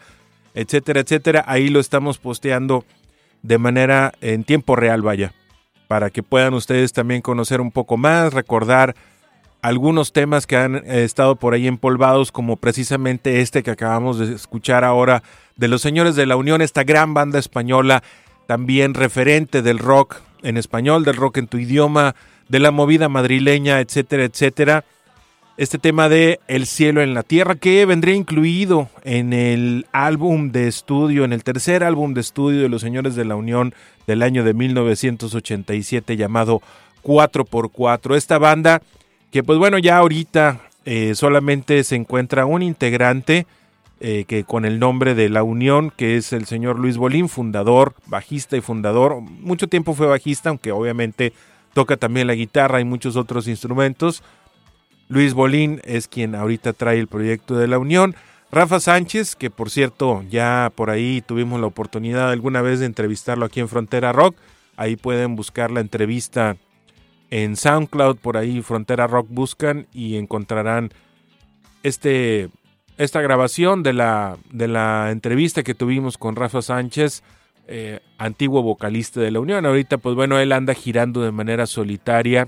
etcétera, 0.53 0.99
etcétera. 0.99 1.43
Ahí 1.47 1.69
lo 1.69 1.79
estamos 1.79 2.19
posteando 2.19 2.85
de 3.45 3.57
manera 3.59 4.13
en 4.21 4.43
tiempo 4.43 4.75
real, 4.75 5.01
vaya, 5.01 5.33
para 5.87 6.09
que 6.09 6.23
puedan 6.23 6.55
ustedes 6.55 6.93
también 6.93 7.21
conocer 7.21 7.61
un 7.61 7.71
poco 7.71 7.95
más, 7.95 8.33
recordar 8.33 8.95
algunos 9.61 10.13
temas 10.13 10.47
que 10.47 10.57
han 10.57 10.75
estado 10.75 11.35
por 11.35 11.53
ahí 11.53 11.67
empolvados, 11.67 12.31
como 12.31 12.57
precisamente 12.57 13.41
este 13.41 13.61
que 13.61 13.71
acabamos 13.71 14.19
de 14.19 14.33
escuchar 14.33 14.83
ahora 14.83 15.21
de 15.55 15.67
los 15.67 15.81
Señores 15.81 16.15
de 16.15 16.25
la 16.25 16.35
Unión, 16.35 16.61
esta 16.61 16.83
gran 16.83 17.13
banda 17.13 17.37
española, 17.37 18.03
también 18.47 18.93
referente 18.93 19.61
del 19.61 19.79
rock 19.79 20.17
en 20.41 20.57
español, 20.57 21.03
del 21.03 21.15
rock 21.15 21.37
en 21.37 21.47
tu 21.47 21.57
idioma, 21.57 22.15
de 22.49 22.59
la 22.59 22.71
movida 22.71 23.09
madrileña, 23.09 23.79
etcétera, 23.79 24.23
etcétera 24.23 24.85
este 25.57 25.77
tema 25.77 26.09
de 26.09 26.39
El 26.47 26.65
cielo 26.65 27.01
en 27.01 27.13
la 27.13 27.23
tierra, 27.23 27.55
que 27.55 27.85
vendría 27.85 28.15
incluido 28.15 28.89
en 29.03 29.31
el 29.31 29.85
álbum 29.93 30.51
de 30.51 30.67
estudio, 30.67 31.23
en 31.23 31.31
el 31.31 31.43
tercer 31.43 31.83
álbum 31.83 32.13
de 32.13 32.21
estudio 32.21 32.61
de 32.61 32.69
los 32.69 32.81
Señores 32.81 33.15
de 33.15 33.25
la 33.25 33.35
Unión 33.35 33.73
del 34.05 34.21
año 34.21 34.43
de 34.43 34.53
1987 34.53 36.17
llamado 36.17 36.61
4x4. 37.03 38.15
Esta 38.15 38.37
banda 38.37 38.81
que 39.31 39.43
pues 39.43 39.57
bueno, 39.57 39.77
ya 39.77 39.97
ahorita 39.97 40.61
eh, 40.83 41.15
solamente 41.15 41.83
se 41.83 41.95
encuentra 41.95 42.45
un 42.45 42.61
integrante 42.61 43.47
eh, 44.01 44.25
que 44.27 44.43
con 44.43 44.65
el 44.65 44.77
nombre 44.77 45.15
de 45.15 45.29
La 45.29 45.43
Unión, 45.43 45.91
que 45.95 46.17
es 46.17 46.33
el 46.33 46.45
señor 46.45 46.79
Luis 46.79 46.97
Bolín, 46.97 47.29
fundador, 47.29 47.95
bajista 48.07 48.57
y 48.57 48.61
fundador. 48.61 49.21
Mucho 49.21 49.67
tiempo 49.67 49.93
fue 49.93 50.07
bajista, 50.07 50.49
aunque 50.49 50.73
obviamente 50.73 51.31
toca 51.73 51.95
también 51.95 52.27
la 52.27 52.35
guitarra 52.35 52.81
y 52.81 52.85
muchos 52.85 53.15
otros 53.15 53.47
instrumentos 53.47 54.21
Luis 55.07 55.33
Bolín 55.33 55.81
es 55.83 56.07
quien 56.07 56.35
ahorita 56.35 56.73
trae 56.73 56.99
el 56.99 57.07
proyecto 57.07 57.55
de 57.55 57.67
la 57.67 57.77
Unión. 57.77 58.15
Rafa 58.51 58.79
Sánchez, 58.79 59.35
que 59.35 59.49
por 59.49 59.69
cierto 59.69 60.23
ya 60.29 60.71
por 60.75 60.89
ahí 60.89 61.21
tuvimos 61.21 61.59
la 61.59 61.67
oportunidad 61.67 62.31
alguna 62.31 62.61
vez 62.61 62.79
de 62.79 62.85
entrevistarlo 62.85 63.45
aquí 63.45 63.59
en 63.59 63.67
Frontera 63.67 64.11
Rock. 64.11 64.35
Ahí 64.77 64.95
pueden 64.95 65.35
buscar 65.35 65.71
la 65.71 65.81
entrevista 65.81 66.57
en 67.29 67.55
SoundCloud, 67.55 68.17
por 68.17 68.37
ahí 68.37 68.61
Frontera 68.61 69.07
Rock 69.07 69.27
buscan 69.29 69.87
y 69.93 70.17
encontrarán 70.17 70.91
este, 71.83 72.49
esta 72.97 73.21
grabación 73.21 73.83
de 73.83 73.93
la, 73.93 74.37
de 74.51 74.67
la 74.67 75.11
entrevista 75.11 75.63
que 75.63 75.75
tuvimos 75.75 76.17
con 76.17 76.35
Rafa 76.35 76.61
Sánchez, 76.61 77.23
eh, 77.67 77.99
antiguo 78.17 78.61
vocalista 78.63 79.19
de 79.19 79.31
la 79.31 79.39
Unión. 79.39 79.65
Ahorita 79.65 79.97
pues 79.97 80.15
bueno, 80.15 80.39
él 80.39 80.51
anda 80.51 80.73
girando 80.73 81.21
de 81.21 81.31
manera 81.31 81.65
solitaria 81.65 82.47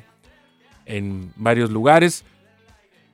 en 0.86 1.32
varios 1.36 1.70
lugares. 1.72 2.24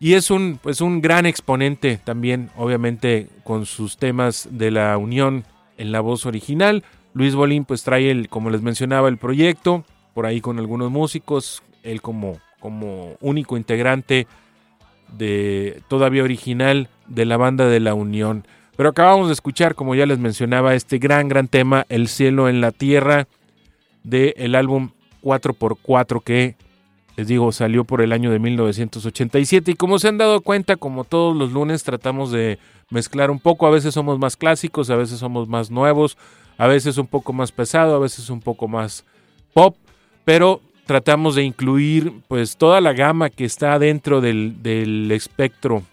Y 0.04 0.16
es 0.16 0.32
un, 0.32 0.60
pues 0.62 0.82
un 0.82 1.00
gran 1.00 1.26
exponente 1.26 1.98
también, 2.04 2.50
obviamente, 2.58 3.30
con 3.46 3.66
sus 3.66 3.96
temas 3.96 4.50
de 4.52 4.70
la 4.70 4.98
unión 4.98 5.46
en 5.78 5.94
la 5.94 6.02
voz 6.02 6.26
original. 6.26 6.84
Luis 7.14 7.36
Bolín 7.36 7.64
pues 7.64 7.84
trae, 7.84 8.12
el, 8.12 8.28
como 8.28 8.50
les 8.50 8.62
mencionaba, 8.62 9.08
el 9.08 9.16
proyecto, 9.16 9.86
por 10.14 10.26
ahí 10.26 10.42
con 10.42 10.60
algunos 10.60 10.92
músicos, 10.92 11.64
él 11.84 12.02
como, 12.02 12.38
como 12.60 13.16
único 13.22 13.56
integrante 13.56 14.28
de 15.18 15.82
todavía 15.88 16.24
original 16.24 16.90
de 17.08 17.24
la 17.24 17.38
banda 17.38 17.70
de 17.70 17.80
la 17.80 17.94
Unión. 17.94 18.46
Pero 18.76 18.90
acabamos 18.90 19.28
de 19.28 19.34
escuchar, 19.34 19.74
como 19.74 19.96
ya 19.96 20.06
les 20.06 20.20
mencionaba, 20.20 20.76
este 20.76 20.98
gran, 20.98 21.30
gran 21.30 21.48
tema, 21.48 21.86
El 21.88 22.10
cielo 22.10 22.50
en 22.50 22.60
la 22.60 22.72
tierra, 22.72 23.30
del 24.04 24.34
el 24.36 24.56
álbum 24.56 24.90
4x4 25.22 26.22
que 26.22 26.58
les 27.16 27.28
digo, 27.28 27.52
salió 27.52 27.84
por 27.84 28.02
el 28.02 28.12
año 28.12 28.32
de 28.32 28.40
1987 28.40 29.72
y 29.72 29.76
como 29.76 30.00
se 30.00 30.08
han 30.08 30.18
dado 30.18 30.42
cuenta, 30.42 30.76
como 30.76 31.04
todos 31.04 31.36
los 31.36 31.52
lunes 31.52 31.84
tratamos 31.84 32.32
de 32.32 32.60
mezclar 32.90 33.30
un 33.30 33.40
poco, 33.40 33.68
a 33.68 33.72
veces 33.72 33.94
somos 33.94 34.20
más 34.20 34.36
clásicos, 34.36 34.90
a 34.90 34.96
veces 34.96 35.20
somos 35.20 35.48
más 35.48 35.70
nuevos, 35.70 36.18
a 36.58 36.68
veces 36.68 36.98
un 36.98 37.08
poco 37.08 37.34
más 37.34 37.52
pesado, 37.52 37.96
a 37.96 38.00
veces 38.00 38.30
un 38.30 38.40
poco 38.40 38.68
más 38.68 39.06
pop, 39.54 39.76
pero 40.26 40.62
tratamos 40.86 41.36
de 41.36 41.44
incluir 41.44 42.14
pues 42.28 42.58
toda 42.58 42.82
la 42.82 42.94
gama 42.94 43.30
que 43.30 43.46
está 43.46 43.78
dentro 43.80 44.20
del, 44.22 44.62
del 44.62 45.12
espectro 45.12 45.84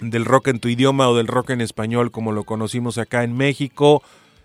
del 0.00 0.24
rock 0.24 0.48
en 0.48 0.60
tu 0.60 0.68
idioma 0.68 1.08
o 1.08 1.16
del 1.16 1.26
rock 1.26 1.50
en 1.50 1.60
español 1.60 2.10
como 2.10 2.32
lo 2.32 2.44
conocimos 2.44 2.98
acá 2.98 3.22
en 3.24 3.36
México, 3.36 4.02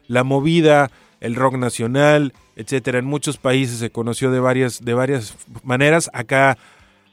la 0.07 0.23
movida, 0.23 0.91
el 1.21 1.35
rock 1.35 1.55
nacional, 1.55 2.33
etcétera. 2.55 2.99
En 2.99 3.05
muchos 3.05 3.37
países 3.37 3.79
se 3.79 3.89
conoció 3.89 4.31
de 4.31 4.39
varias, 4.39 4.83
de 4.83 4.93
varias 4.93 5.35
maneras. 5.63 6.09
Acá 6.13 6.57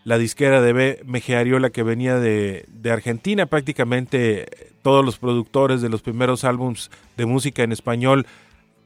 la 0.05 0.19
disquera 0.19 0.61
de 0.61 0.73
B. 0.73 1.37
Ariola 1.37 1.71
que 1.71 1.83
venía 1.83 2.19
de, 2.19 2.65
de, 2.69 2.91
Argentina, 2.91 3.47
prácticamente 3.47 4.73
todos 4.83 5.05
los 5.05 5.19
productores 5.19 5.81
de 5.81 5.89
los 5.89 6.03
primeros 6.03 6.45
álbums 6.45 6.91
de 7.17 7.27
música 7.27 7.63
en 7.63 7.73
español, 7.73 8.27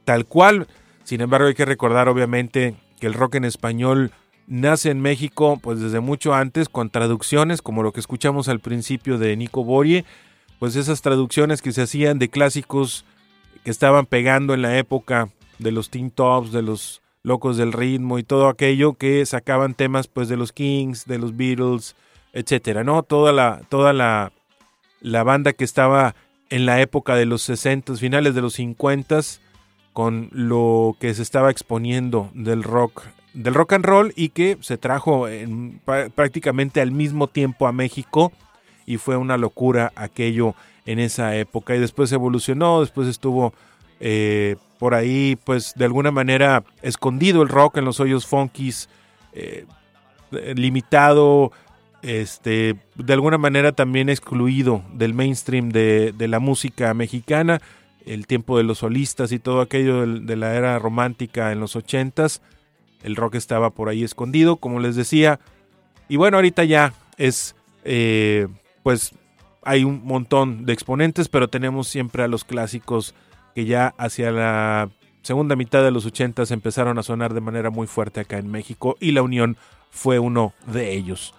tal 0.05 0.25
cual. 0.25 0.67
Sin 1.03 1.21
embargo, 1.21 1.47
hay 1.47 1.55
que 1.55 1.65
recordar 1.65 2.07
obviamente 2.07 2.75
que 2.99 3.07
el 3.07 3.13
rock 3.13 3.35
en 3.35 3.45
español 3.45 4.11
nace 4.47 4.89
en 4.89 5.01
México 5.01 5.59
pues 5.61 5.79
desde 5.79 5.99
mucho 5.99 6.33
antes 6.33 6.69
con 6.69 6.89
traducciones 6.89 7.61
como 7.61 7.83
lo 7.83 7.91
que 7.91 7.99
escuchamos 7.99 8.47
al 8.47 8.61
principio 8.61 9.17
de 9.17 9.35
Nico 9.35 9.63
Borie, 9.63 10.05
pues 10.57 10.75
esas 10.75 11.01
traducciones 11.01 11.61
que 11.61 11.73
se 11.73 11.81
hacían 11.81 12.17
de 12.17 12.29
clásicos 12.29 13.05
que 13.63 13.71
estaban 13.71 14.05
pegando 14.05 14.53
en 14.53 14.61
la 14.61 14.77
época 14.77 15.29
de 15.59 15.71
los 15.71 15.89
Teen 15.89 16.11
Tops, 16.11 16.51
de 16.51 16.61
los 16.61 17.01
Locos 17.23 17.57
del 17.57 17.73
Ritmo 17.73 18.19
y 18.19 18.23
todo 18.23 18.47
aquello 18.47 18.93
que 18.93 19.25
sacaban 19.25 19.73
temas 19.73 20.07
pues 20.07 20.29
de 20.29 20.37
los 20.37 20.53
Kings, 20.53 21.05
de 21.05 21.17
los 21.17 21.35
Beatles, 21.35 21.95
etcétera, 22.31 22.83
¿no? 22.83 23.03
Toda 23.03 23.33
la 23.33 23.61
toda 23.69 23.91
la, 23.91 24.31
la 25.01 25.23
banda 25.23 25.53
que 25.53 25.65
estaba 25.65 26.15
en 26.49 26.65
la 26.65 26.79
época 26.81 27.15
de 27.15 27.25
los 27.25 27.41
60, 27.41 27.95
finales 27.95 28.33
de 28.33 28.41
los 28.41 28.53
50 28.53 29.19
con 29.93 30.29
lo 30.31 30.95
que 30.99 31.13
se 31.13 31.23
estaba 31.23 31.51
exponiendo 31.51 32.29
del 32.33 32.63
rock 32.63 33.03
del 33.33 33.53
rock 33.53 33.73
and 33.73 33.85
roll 33.85 34.13
y 34.15 34.29
que 34.29 34.57
se 34.61 34.77
trajo 34.77 35.27
en, 35.27 35.81
prácticamente 36.15 36.81
al 36.81 36.91
mismo 36.91 37.27
tiempo 37.27 37.67
a 37.67 37.71
México 37.71 38.31
y 38.85 38.97
fue 38.97 39.17
una 39.17 39.37
locura 39.37 39.91
aquello 39.95 40.55
en 40.85 40.99
esa 40.99 41.35
época 41.35 41.75
y 41.75 41.79
después 41.79 42.11
evolucionó, 42.11 42.79
después 42.81 43.07
estuvo 43.07 43.53
eh, 43.99 44.55
por 44.77 44.93
ahí 44.93 45.37
pues 45.43 45.73
de 45.75 45.85
alguna 45.85 46.11
manera 46.11 46.63
escondido 46.81 47.41
el 47.41 47.49
rock 47.49 47.77
en 47.77 47.85
los 47.85 47.99
hoyos 47.99 48.25
funkies, 48.25 48.89
eh, 49.33 49.65
limitado, 50.55 51.51
este, 52.01 52.75
de 52.95 53.13
alguna 53.13 53.37
manera 53.37 53.71
también 53.71 54.09
excluido 54.09 54.83
del 54.93 55.13
mainstream 55.13 55.69
de, 55.69 56.13
la 56.19 56.39
música 56.39 56.93
mexicana, 56.93 57.61
el 58.05 58.27
tiempo 58.27 58.57
de 58.57 58.63
los 58.63 58.79
solistas 58.79 59.31
y 59.31 59.39
todo 59.39 59.61
aquello 59.61 60.05
de, 60.05 60.35
la 60.35 60.55
era 60.55 60.79
romántica 60.79 61.51
en 61.51 61.59
los 61.59 61.75
ochentas, 61.75 62.41
el 63.03 63.15
rock 63.15 63.35
estaba 63.35 63.71
por 63.71 63.89
ahí 63.89 64.03
escondido, 64.03 64.57
como 64.57 64.79
les 64.79 64.95
decía, 64.95 65.39
y 66.09 66.17
bueno, 66.17 66.37
ahorita 66.37 66.63
ya 66.63 66.93
es, 67.17 67.55
eh, 67.83 68.47
pues 68.83 69.13
hay 69.63 69.83
un 69.83 70.05
montón 70.05 70.65
de 70.65 70.73
exponentes, 70.73 71.27
pero 71.27 71.49
tenemos 71.49 71.87
siempre 71.87 72.23
a 72.23 72.27
los 72.27 72.43
clásicos 72.43 73.13
que 73.57 73.65
ya 73.65 73.95
hacia 73.97 74.29
la 74.29 74.87
segunda 75.23 75.55
mitad 75.55 75.83
de 75.83 75.89
los 75.89 76.05
80 76.05 76.43
empezaron 76.51 76.99
a 76.99 77.01
sonar 77.01 77.33
de 77.33 77.41
manera 77.41 77.71
muy 77.71 77.87
fuerte 77.87 78.19
acá 78.19 78.37
en 78.37 78.51
México 78.51 78.97
y 78.99 79.13
la 79.13 79.23
Unión 79.23 79.57
fue 79.89 80.19
uno 80.19 80.53
de 80.67 80.93
ellos. 80.93 81.33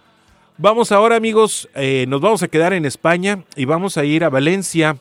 Vamos 0.56 0.90
ahora 0.90 1.14
amigos, 1.14 1.68
eh, 1.76 2.06
nos 2.08 2.20
vamos 2.20 2.42
a 2.42 2.48
quedar 2.48 2.72
en 2.72 2.86
España 2.86 3.44
y 3.54 3.66
vamos 3.66 3.98
a 3.98 4.04
ir 4.04 4.24
a 4.24 4.30
Valencia, 4.30 4.96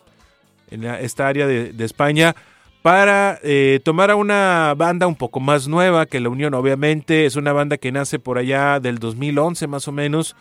en 0.69 0.83
esta 0.83 1.27
área 1.27 1.47
de, 1.47 1.73
España, 1.83 2.35
para 2.83 3.39
eh, 3.41 3.79
tomar 3.83 4.11
a 4.11 4.15
una 4.15 4.75
banda 4.77 5.07
un 5.07 5.15
poco 5.15 5.39
más 5.39 5.67
nueva 5.67 6.05
que 6.05 6.19
la 6.19 6.29
Unión, 6.29 6.53
obviamente 6.53 7.25
es 7.25 7.35
una 7.35 7.51
banda 7.51 7.79
que 7.79 7.91
nace 7.91 8.19
por 8.19 8.37
allá 8.37 8.79
del 8.79 8.99
2011 8.99 9.65
más 9.65 9.87
o 9.87 9.91
menos, 9.91 10.35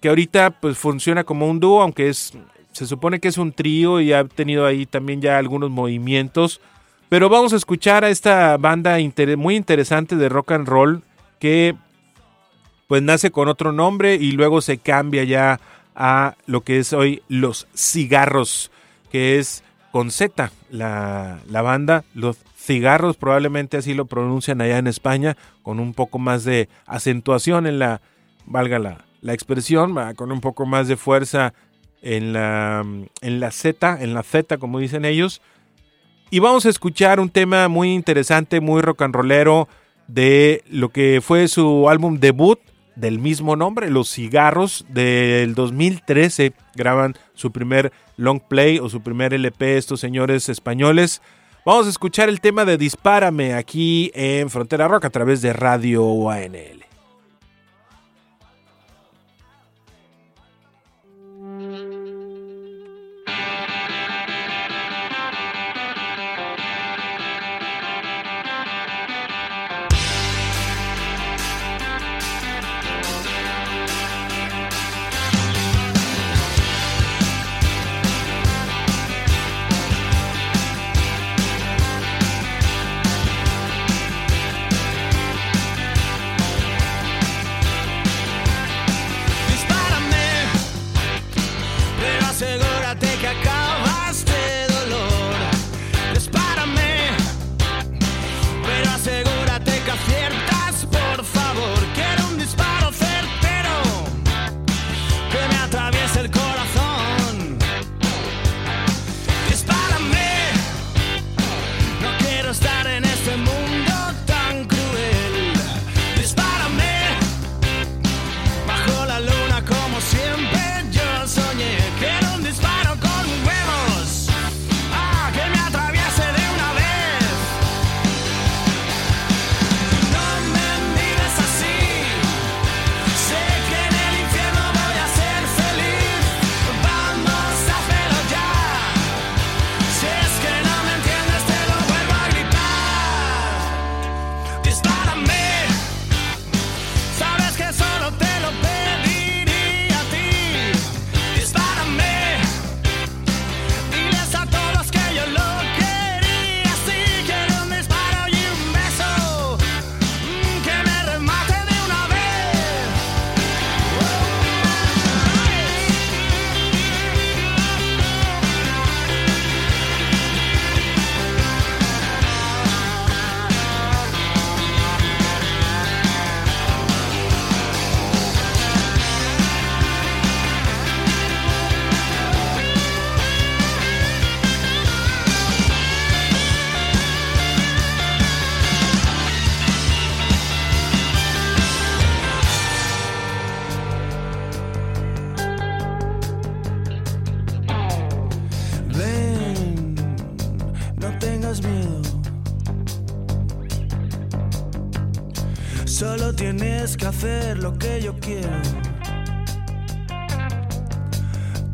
que 0.00 0.08
ahorita 0.08 0.50
pues 0.60 0.76
funciona 0.78 1.22
como 1.22 1.48
un 1.48 1.60
dúo, 1.60 1.80
aunque 1.80 2.08
es 2.08 2.32
se 2.72 2.86
supone 2.86 3.20
que 3.20 3.28
es 3.28 3.38
un 3.38 3.52
trío 3.52 4.00
y 4.00 4.12
ha 4.12 4.24
tenido 4.24 4.66
ahí 4.66 4.86
también 4.86 5.20
ya 5.20 5.38
algunos 5.38 5.70
movimientos. 5.70 6.60
Pero 7.08 7.28
vamos 7.28 7.52
a 7.52 7.56
escuchar 7.56 8.04
a 8.04 8.08
esta 8.08 8.56
banda 8.56 8.96
muy 9.36 9.56
interesante 9.56 10.16
de 10.16 10.28
rock 10.28 10.52
and 10.52 10.66
roll 10.66 11.02
que 11.38 11.76
pues 12.88 13.02
nace 13.02 13.30
con 13.30 13.48
otro 13.48 13.72
nombre 13.72 14.14
y 14.14 14.32
luego 14.32 14.60
se 14.60 14.78
cambia 14.78 15.24
ya 15.24 15.60
a 15.94 16.36
lo 16.46 16.62
que 16.62 16.78
es 16.78 16.92
hoy 16.92 17.22
Los 17.28 17.68
Cigarros, 17.74 18.70
que 19.10 19.38
es 19.38 19.62
con 19.90 20.10
Z 20.10 20.50
la, 20.70 21.40
la 21.48 21.62
banda, 21.62 22.04
Los 22.14 22.38
cigarros, 22.56 23.16
probablemente 23.16 23.76
así 23.76 23.92
lo 23.92 24.06
pronuncian 24.06 24.60
allá 24.60 24.78
en 24.78 24.86
España, 24.86 25.36
con 25.62 25.80
un 25.80 25.92
poco 25.92 26.18
más 26.18 26.44
de 26.44 26.68
acentuación 26.86 27.66
en 27.66 27.78
la, 27.78 28.00
valga 28.46 28.78
la, 28.78 29.04
la 29.20 29.34
expresión, 29.34 29.94
con 30.14 30.32
un 30.32 30.40
poco 30.40 30.64
más 30.64 30.88
de 30.88 30.96
fuerza 30.96 31.52
en 32.02 32.32
la, 32.32 32.84
en 33.20 33.40
la 33.40 33.50
Z, 33.50 34.02
en 34.02 34.14
la 34.14 34.22
Z 34.22 34.58
como 34.58 34.78
dicen 34.78 35.04
ellos. 35.04 35.40
Y 36.30 36.38
vamos 36.38 36.66
a 36.66 36.70
escuchar 36.70 37.20
un 37.20 37.30
tema 37.30 37.68
muy 37.68 37.92
interesante, 37.92 38.60
muy 38.60 38.82
rock 38.82 39.02
and 39.02 39.14
rollero 39.14 39.68
de 40.08 40.62
lo 40.70 40.88
que 40.90 41.20
fue 41.22 41.48
su 41.48 41.88
álbum 41.88 42.18
debut 42.18 42.58
del 42.96 43.18
mismo 43.18 43.56
nombre, 43.56 43.90
Los 43.90 44.10
Cigarros, 44.12 44.84
del 44.88 45.54
2013. 45.54 46.52
Graban 46.74 47.14
su 47.34 47.52
primer 47.52 47.92
long 48.16 48.40
play 48.40 48.78
o 48.78 48.88
su 48.88 49.02
primer 49.02 49.34
LP 49.34 49.76
estos 49.76 50.00
señores 50.00 50.48
españoles. 50.48 51.22
Vamos 51.64 51.86
a 51.86 51.90
escuchar 51.90 52.28
el 52.28 52.40
tema 52.40 52.64
de 52.64 52.76
Dispárame 52.76 53.54
aquí 53.54 54.10
en 54.14 54.50
Frontera 54.50 54.88
Rock 54.88 55.04
a 55.04 55.10
través 55.10 55.42
de 55.42 55.52
Radio 55.52 56.30
ANL. 56.30 56.91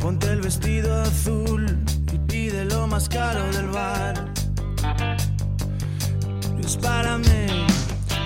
Ponte 0.09 0.33
el 0.33 0.41
vestido 0.41 1.03
azul 1.03 1.67
y 2.11 2.19
pide 2.21 2.65
lo 2.65 2.87
más 2.87 3.11
caro 3.11 3.45
del 3.53 3.67
bar. 3.69 4.33
Dispárame, 6.57 7.67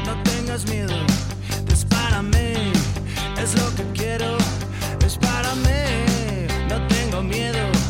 no 0.07 0.23
tengas 0.23 0.65
miedo. 0.69 0.95
Dispárame, 1.67 2.71
es 3.37 3.61
lo 3.61 3.75
que 3.75 3.83
quiero. 4.01 4.39
Dispárame, 5.01 6.47
no 6.69 6.87
tengo 6.87 7.21
miedo. 7.21 7.82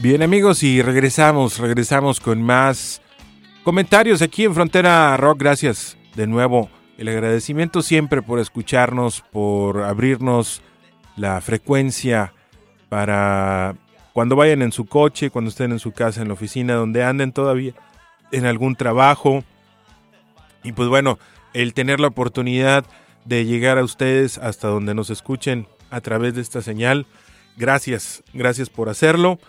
Bien 0.00 0.22
amigos 0.22 0.62
y 0.62 0.80
regresamos, 0.80 1.58
regresamos 1.58 2.20
con 2.20 2.40
más 2.40 3.02
comentarios 3.64 4.22
aquí 4.22 4.44
en 4.44 4.54
Frontera 4.54 5.16
Rock. 5.16 5.40
Gracias 5.40 5.98
de 6.14 6.28
nuevo. 6.28 6.70
El 6.98 7.08
agradecimiento 7.08 7.82
siempre 7.82 8.22
por 8.22 8.38
escucharnos, 8.38 9.22
por 9.32 9.82
abrirnos 9.82 10.62
la 11.16 11.40
frecuencia 11.40 12.32
para 12.88 13.74
cuando 14.12 14.36
vayan 14.36 14.62
en 14.62 14.70
su 14.70 14.86
coche, 14.86 15.30
cuando 15.30 15.48
estén 15.48 15.72
en 15.72 15.80
su 15.80 15.90
casa, 15.90 16.22
en 16.22 16.28
la 16.28 16.34
oficina, 16.34 16.74
donde 16.74 17.02
anden 17.02 17.32
todavía 17.32 17.72
en 18.30 18.46
algún 18.46 18.76
trabajo. 18.76 19.42
Y 20.62 20.70
pues 20.70 20.88
bueno, 20.88 21.18
el 21.54 21.74
tener 21.74 21.98
la 21.98 22.06
oportunidad 22.06 22.84
de 23.24 23.46
llegar 23.46 23.78
a 23.78 23.84
ustedes 23.84 24.38
hasta 24.38 24.68
donde 24.68 24.94
nos 24.94 25.10
escuchen 25.10 25.66
a 25.90 26.00
través 26.00 26.36
de 26.36 26.42
esta 26.42 26.62
señal. 26.62 27.06
Gracias, 27.56 28.22
gracias 28.32 28.70
por 28.70 28.88
hacerlo. 28.88 29.40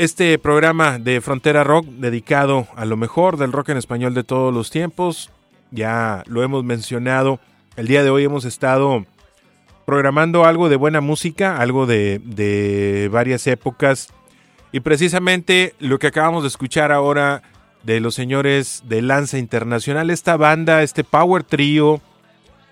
Este 0.00 0.38
programa 0.38 0.98
de 0.98 1.20
Frontera 1.20 1.62
Rock 1.62 1.84
dedicado 1.84 2.66
a 2.74 2.86
lo 2.86 2.96
mejor 2.96 3.36
del 3.36 3.52
rock 3.52 3.68
en 3.68 3.76
español 3.76 4.14
de 4.14 4.24
todos 4.24 4.54
los 4.54 4.70
tiempos, 4.70 5.30
ya 5.72 6.22
lo 6.26 6.42
hemos 6.42 6.64
mencionado. 6.64 7.38
El 7.76 7.86
día 7.86 8.02
de 8.02 8.08
hoy 8.08 8.24
hemos 8.24 8.46
estado 8.46 9.04
programando 9.84 10.46
algo 10.46 10.70
de 10.70 10.76
buena 10.76 11.02
música, 11.02 11.58
algo 11.58 11.84
de, 11.84 13.10
varias 13.12 13.46
épocas. 13.46 14.08
Y 14.72 14.80
precisamente 14.80 15.74
lo 15.80 15.98
que 15.98 16.06
acabamos 16.06 16.44
de 16.44 16.48
escuchar 16.48 16.92
ahora 16.92 17.42
de 17.82 18.00
los 18.00 18.14
señores 18.14 18.82
de 18.86 19.02
Lanza 19.02 19.36
Internacional, 19.36 20.08
esta 20.08 20.38
banda, 20.38 20.82
este 20.82 21.04
Power 21.04 21.42
Trio, 21.42 22.00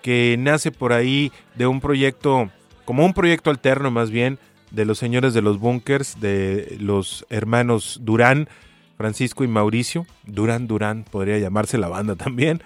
que 0.01 0.35
nace 0.39 0.71
por 0.71 0.93
ahí 0.93 1.31
de 1.53 1.67
un 1.67 1.79
proyecto, 1.79 2.49
como 2.85 3.05
un 3.05 3.13
proyecto 3.13 3.51
alterno 3.51 3.91
más 3.91 4.09
bien, 4.09 4.39
de 4.71 4.85
los 4.85 4.97
señores 4.97 5.33
de 5.33 5.41
los 5.41 5.59
bunkers, 5.59 6.19
de 6.19 6.77
los 6.79 7.25
hermanos 7.29 7.99
Durán, 8.03 8.49
Francisco 8.97 9.43
y 9.43 9.47
Mauricio. 9.47 10.05
Durán 10.25 10.67
Durán 10.67 11.05
podría 11.09 11.37
llamarse 11.37 11.77
la 11.77 11.87
banda 11.87 12.15
también. 12.15 12.61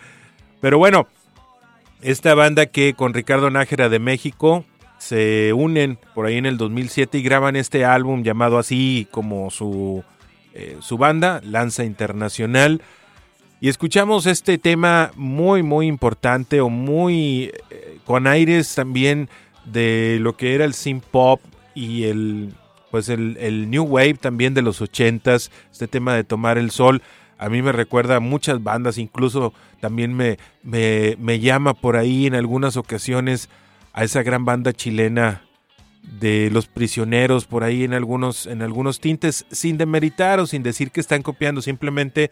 Pero 0.62 0.78
bueno, 0.78 1.08
esta 2.02 2.34
banda 2.36 2.66
que 2.66 2.94
con 2.94 3.14
Ricardo 3.14 3.50
Nájera 3.50 3.90
de 3.90 4.00
México 4.00 4.66
se 4.98 5.52
unen 5.54 5.98
por 6.16 6.26
ahí 6.26 6.38
en 6.38 6.46
el 6.46 6.58
2007 6.58 7.18
y 7.18 7.24
graban 7.24 7.56
este 7.56 7.86
álbum 7.86 8.24
llamado 8.24 8.58
así 8.58 9.08
como 9.12 9.52
su, 9.52 10.04
eh, 10.54 10.78
su 10.80 10.98
banda, 10.98 11.42
Lanza 11.44 11.84
Internacional. 11.84 12.82
Y 13.60 13.70
escuchamos 13.70 14.26
este 14.26 14.58
tema 14.58 15.12
muy, 15.16 15.64
muy 15.64 15.88
importante 15.88 16.62
o 16.62 16.70
muy 16.70 17.52
eh, 17.70 18.00
con 18.06 18.28
aires 18.28 18.76
también 18.76 19.30
de 19.66 20.18
lo 20.20 20.36
que 20.36 20.56
era 20.56 20.66
el 20.66 20.74
synth 20.74 21.06
pop 21.06 21.40
y 21.74 22.04
el 22.04 22.54
pues 22.92 23.10
el, 23.10 23.38
el, 23.38 23.72
new 23.72 23.84
wave 23.84 24.14
también 24.14 24.54
de 24.54 24.62
los 24.62 24.80
ochentas, 24.80 25.50
este 25.72 25.88
tema 25.88 26.14
de 26.14 26.24
tomar 26.24 26.60
el 26.60 26.70
sol, 26.70 27.02
a 27.40 27.50
mí 27.50 27.64
me 27.64 27.72
recuerda 27.72 28.18
a 28.18 28.20
muchas 28.20 28.62
bandas, 28.62 29.00
incluso 29.00 29.52
también 29.80 30.14
me, 30.14 30.38
me, 30.62 31.18
me 31.20 31.40
llama 31.40 31.74
por 31.74 31.98
ahí 31.98 32.28
en 32.28 32.36
algunas 32.36 32.78
ocasiones 32.78 33.50
a 33.94 34.04
esa 34.04 34.22
gran 34.22 34.46
banda 34.46 34.74
chilena 34.74 35.42
de 36.04 36.50
los 36.52 36.68
prisioneros 36.68 37.46
por 37.46 37.64
ahí 37.64 37.84
en 37.84 37.94
algunos 37.94 38.46
en 38.46 38.62
algunos 38.62 39.00
tintes 39.00 39.46
sin 39.52 39.78
demeritar 39.78 40.40
o 40.40 40.48
sin 40.48 40.62
decir 40.62 40.92
que 40.92 41.00
están 41.00 41.22
copiando 41.22 41.62
simplemente 41.62 42.30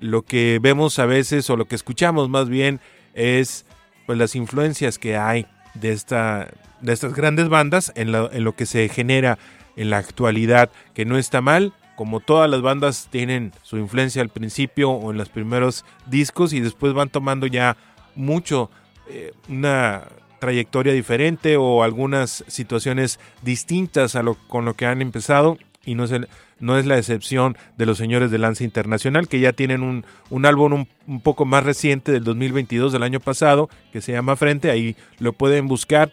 lo 0.00 0.22
que 0.22 0.58
vemos 0.62 0.98
a 0.98 1.06
veces 1.06 1.48
o 1.50 1.56
lo 1.56 1.66
que 1.66 1.74
escuchamos 1.74 2.30
más 2.30 2.48
bien 2.48 2.80
es 3.14 3.66
pues 4.06 4.18
las 4.18 4.34
influencias 4.34 4.98
que 4.98 5.16
hay 5.16 5.46
de 5.74 5.92
esta 5.92 6.48
de 6.80 6.92
estas 6.92 7.14
grandes 7.14 7.48
bandas 7.48 7.92
en 7.94 8.12
lo, 8.12 8.32
en 8.32 8.44
lo 8.44 8.54
que 8.54 8.66
se 8.66 8.88
genera 8.88 9.38
en 9.76 9.90
la 9.90 9.98
actualidad 9.98 10.70
que 10.94 11.04
no 11.04 11.16
está 11.16 11.40
mal 11.40 11.72
como 11.96 12.20
todas 12.20 12.50
las 12.50 12.62
bandas 12.62 13.08
tienen 13.10 13.52
su 13.62 13.78
influencia 13.78 14.22
al 14.22 14.28
principio 14.28 14.90
o 14.90 15.10
en 15.10 15.18
los 15.18 15.28
primeros 15.28 15.84
discos 16.06 16.52
y 16.52 16.60
después 16.60 16.92
van 16.94 17.10
tomando 17.10 17.46
ya 17.46 17.76
mucho 18.14 18.70
eh, 19.08 19.32
una 19.48 20.04
trayectoria 20.40 20.92
diferente 20.92 21.56
o 21.56 21.84
algunas 21.84 22.44
situaciones 22.48 23.20
distintas 23.42 24.16
a 24.16 24.22
lo 24.22 24.34
con 24.34 24.64
lo 24.64 24.74
que 24.74 24.86
han 24.86 25.00
empezado 25.00 25.58
y 25.84 25.94
no 25.94 26.04
es, 26.04 26.10
el, 26.10 26.28
no 26.62 26.78
es 26.78 26.86
la 26.86 26.96
excepción 26.96 27.56
de 27.76 27.84
los 27.86 27.98
señores 27.98 28.30
de 28.30 28.38
Lanza 28.38 28.64
Internacional 28.64 29.28
que 29.28 29.40
ya 29.40 29.52
tienen 29.52 29.82
un, 29.82 30.06
un 30.30 30.46
álbum 30.46 30.86
un, 31.06 31.20
poco 31.20 31.44
más 31.44 31.64
reciente 31.64 32.12
del 32.12 32.24
2022 32.24 32.92
del 32.92 33.02
año 33.02 33.20
pasado 33.20 33.68
que 33.92 34.00
se 34.00 34.12
llama 34.12 34.36
Frente, 34.36 34.70
ahí 34.70 34.96
lo 35.18 35.32
pueden 35.32 35.68
buscar. 35.68 36.12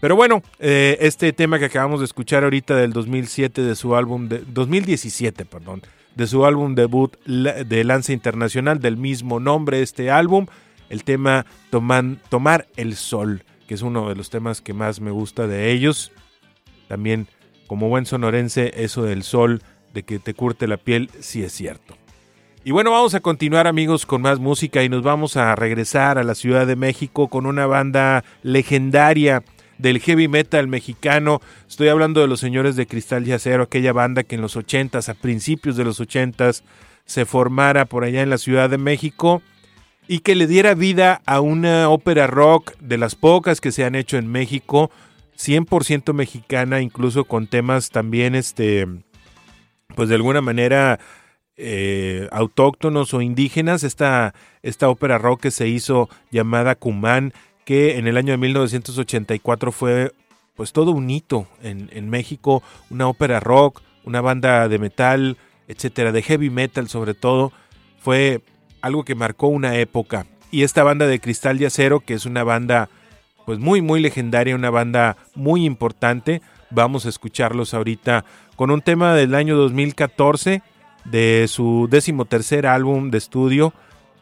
Pero 0.00 0.16
bueno, 0.16 0.42
eh, 0.58 0.98
este 1.00 1.32
tema 1.32 1.60
que 1.60 1.66
acabamos 1.66 2.00
de 2.00 2.06
escuchar 2.06 2.42
ahorita 2.42 2.74
del 2.74 2.92
2007 2.92 3.62
de 3.62 3.76
su 3.76 3.94
álbum, 3.94 4.28
de, 4.28 4.38
2017, 4.40 5.44
perdón, 5.44 5.82
de 6.16 6.26
su 6.26 6.44
álbum 6.44 6.74
debut 6.74 7.16
de 7.24 7.84
Lanza 7.84 8.12
Internacional 8.12 8.80
del 8.80 8.96
mismo 8.96 9.38
nombre, 9.38 9.80
este 9.80 10.10
álbum, 10.10 10.46
el 10.90 11.04
tema 11.04 11.46
Tomar 11.70 12.66
el 12.76 12.96
Sol 12.96 13.44
que 13.66 13.74
es 13.74 13.82
uno 13.82 14.08
de 14.08 14.14
los 14.14 14.30
temas 14.30 14.60
que 14.60 14.74
más 14.74 15.00
me 15.00 15.10
gusta 15.10 15.46
de 15.46 15.70
ellos. 15.70 16.12
También, 16.88 17.26
como 17.66 17.88
buen 17.88 18.06
sonorense, 18.06 18.72
eso 18.76 19.02
del 19.02 19.22
sol, 19.22 19.62
de 19.92 20.02
que 20.02 20.18
te 20.18 20.34
curte 20.34 20.66
la 20.66 20.76
piel, 20.76 21.10
sí 21.20 21.42
es 21.42 21.52
cierto. 21.52 21.96
Y 22.64 22.70
bueno, 22.70 22.92
vamos 22.92 23.14
a 23.14 23.20
continuar 23.20 23.66
amigos 23.66 24.06
con 24.06 24.22
más 24.22 24.38
música 24.38 24.84
y 24.84 24.88
nos 24.88 25.02
vamos 25.02 25.36
a 25.36 25.56
regresar 25.56 26.16
a 26.18 26.22
la 26.22 26.36
Ciudad 26.36 26.66
de 26.66 26.76
México 26.76 27.26
con 27.26 27.46
una 27.46 27.66
banda 27.66 28.22
legendaria 28.42 29.42
del 29.78 29.98
heavy 29.98 30.28
metal 30.28 30.68
mexicano. 30.68 31.40
Estoy 31.68 31.88
hablando 31.88 32.20
de 32.20 32.28
los 32.28 32.38
señores 32.38 32.76
de 32.76 32.86
Cristal 32.86 33.26
y 33.26 33.32
Acero, 33.32 33.64
aquella 33.64 33.92
banda 33.92 34.22
que 34.22 34.36
en 34.36 34.42
los 34.42 34.56
80s, 34.56 35.08
a 35.08 35.14
principios 35.14 35.76
de 35.76 35.84
los 35.84 36.00
80s, 36.00 36.62
se 37.04 37.24
formara 37.24 37.84
por 37.84 38.04
allá 38.04 38.22
en 38.22 38.30
la 38.30 38.38
Ciudad 38.38 38.70
de 38.70 38.78
México 38.78 39.42
y 40.06 40.20
que 40.20 40.36
le 40.36 40.46
diera 40.46 40.74
vida 40.74 41.20
a 41.26 41.40
una 41.40 41.88
ópera 41.88 42.28
rock 42.28 42.76
de 42.78 42.96
las 42.96 43.16
pocas 43.16 43.60
que 43.60 43.72
se 43.72 43.84
han 43.84 43.96
hecho 43.96 44.18
en 44.18 44.28
México, 44.28 44.90
100% 45.36 46.12
mexicana, 46.12 46.80
incluso 46.80 47.24
con 47.24 47.48
temas 47.48 47.90
también, 47.90 48.36
este, 48.36 48.86
pues 49.94 50.08
de 50.08 50.14
alguna 50.14 50.40
manera 50.40 50.98
eh, 51.56 52.28
autóctonos 52.32 53.14
o 53.14 53.20
indígenas. 53.20 53.84
Esta, 53.84 54.34
esta 54.62 54.88
ópera 54.88 55.18
rock 55.18 55.42
que 55.42 55.50
se 55.50 55.68
hizo 55.68 56.08
llamada 56.30 56.74
Cumán, 56.74 57.32
que 57.64 57.98
en 57.98 58.06
el 58.06 58.16
año 58.16 58.32
de 58.32 58.38
1984 58.38 59.72
fue 59.72 60.12
pues 60.54 60.72
todo 60.72 60.90
un 60.90 61.08
hito 61.08 61.46
en, 61.62 61.88
en 61.92 62.10
México, 62.10 62.62
una 62.90 63.08
ópera 63.08 63.40
rock, 63.40 63.82
una 64.04 64.20
banda 64.20 64.68
de 64.68 64.78
metal, 64.78 65.36
etcétera, 65.68 66.12
de 66.12 66.22
heavy 66.22 66.50
metal 66.50 66.88
sobre 66.88 67.14
todo, 67.14 67.52
fue 68.00 68.42
algo 68.80 69.04
que 69.04 69.14
marcó 69.14 69.46
una 69.46 69.76
época. 69.76 70.26
Y 70.50 70.64
esta 70.64 70.82
banda 70.82 71.06
de 71.06 71.20
Cristal 71.20 71.58
de 71.58 71.66
Acero, 71.66 72.00
que 72.00 72.14
es 72.14 72.26
una 72.26 72.44
banda 72.44 72.90
pues 73.46 73.58
muy 73.58 73.82
muy 73.82 74.00
legendaria, 74.00 74.54
una 74.54 74.70
banda 74.70 75.16
muy 75.34 75.64
importante, 75.64 76.42
vamos 76.70 77.06
a 77.06 77.08
escucharlos 77.08 77.74
ahorita 77.74 78.24
con 78.56 78.70
un 78.70 78.80
tema 78.82 79.14
del 79.14 79.34
año 79.34 79.56
2014 79.56 80.62
de 81.04 81.46
su 81.48 81.88
décimo 81.90 82.24
tercer 82.24 82.66
álbum 82.66 83.10
de 83.10 83.18
estudio, 83.18 83.72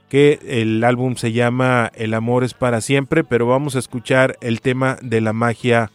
que 0.08 0.40
el 0.46 0.82
álbum 0.82 1.16
se 1.16 1.32
llama 1.32 1.90
El 1.94 2.14
amor 2.14 2.44
es 2.44 2.54
para 2.54 2.80
siempre, 2.80 3.24
pero 3.24 3.46
vamos 3.46 3.76
a 3.76 3.78
escuchar 3.78 4.36
el 4.40 4.60
tema 4.60 4.98
de 5.02 5.20
la 5.20 5.32
magia 5.32 5.90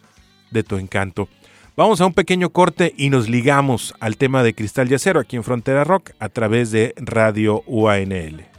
de 0.50 0.62
tu 0.62 0.76
encanto. 0.76 1.28
Vamos 1.76 2.00
a 2.00 2.06
un 2.06 2.14
pequeño 2.14 2.50
corte 2.50 2.94
y 2.96 3.10
nos 3.10 3.28
ligamos 3.28 3.94
al 4.00 4.16
tema 4.16 4.42
de 4.42 4.54
Cristal 4.54 4.88
de 4.88 4.94
Acero 4.94 5.20
aquí 5.20 5.36
en 5.36 5.44
Frontera 5.44 5.84
Rock 5.84 6.12
a 6.18 6.30
través 6.30 6.70
de 6.70 6.94
Radio 6.96 7.62
UANL. 7.66 8.55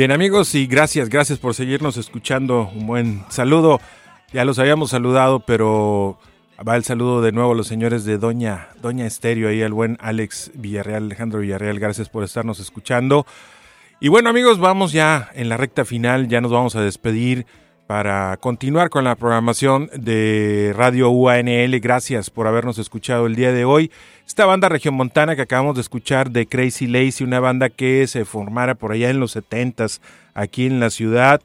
Bien 0.00 0.12
amigos 0.12 0.54
y 0.54 0.66
gracias, 0.66 1.10
gracias 1.10 1.38
por 1.38 1.54
seguirnos 1.54 1.98
escuchando. 1.98 2.70
Un 2.74 2.86
buen 2.86 3.22
saludo. 3.28 3.82
Ya 4.32 4.46
los 4.46 4.58
habíamos 4.58 4.88
saludado, 4.88 5.40
pero 5.40 6.18
va 6.66 6.76
el 6.76 6.84
saludo 6.84 7.20
de 7.20 7.32
nuevo 7.32 7.52
a 7.52 7.54
los 7.54 7.66
señores 7.66 8.06
de 8.06 8.16
Doña, 8.16 8.68
Doña 8.80 9.04
Estéreo, 9.04 9.50
ahí 9.50 9.60
al 9.60 9.74
buen 9.74 9.98
Alex 10.00 10.52
Villarreal, 10.54 11.04
Alejandro 11.04 11.40
Villarreal, 11.40 11.78
gracias 11.78 12.08
por 12.08 12.24
estarnos 12.24 12.60
escuchando. 12.60 13.26
Y 14.00 14.08
bueno 14.08 14.30
amigos, 14.30 14.58
vamos 14.58 14.92
ya 14.92 15.28
en 15.34 15.50
la 15.50 15.58
recta 15.58 15.84
final, 15.84 16.28
ya 16.28 16.40
nos 16.40 16.50
vamos 16.50 16.76
a 16.76 16.80
despedir 16.80 17.44
para 17.90 18.36
continuar 18.36 18.88
con 18.88 19.02
la 19.02 19.16
programación 19.16 19.90
de 19.92 20.72
Radio 20.76 21.10
UANL. 21.10 21.80
Gracias 21.80 22.30
por 22.30 22.46
habernos 22.46 22.78
escuchado 22.78 23.26
el 23.26 23.34
día 23.34 23.50
de 23.50 23.64
hoy. 23.64 23.90
Esta 24.24 24.46
banda 24.46 24.68
regiomontana 24.68 25.34
que 25.34 25.42
acabamos 25.42 25.74
de 25.74 25.80
escuchar 25.80 26.30
de 26.30 26.46
Crazy 26.46 26.86
Lazy, 26.86 27.24
una 27.24 27.40
banda 27.40 27.68
que 27.68 28.06
se 28.06 28.24
formara 28.24 28.76
por 28.76 28.92
allá 28.92 29.10
en 29.10 29.18
los 29.18 29.34
70s 29.34 30.00
aquí 30.34 30.66
en 30.66 30.78
la 30.78 30.90
ciudad 30.90 31.42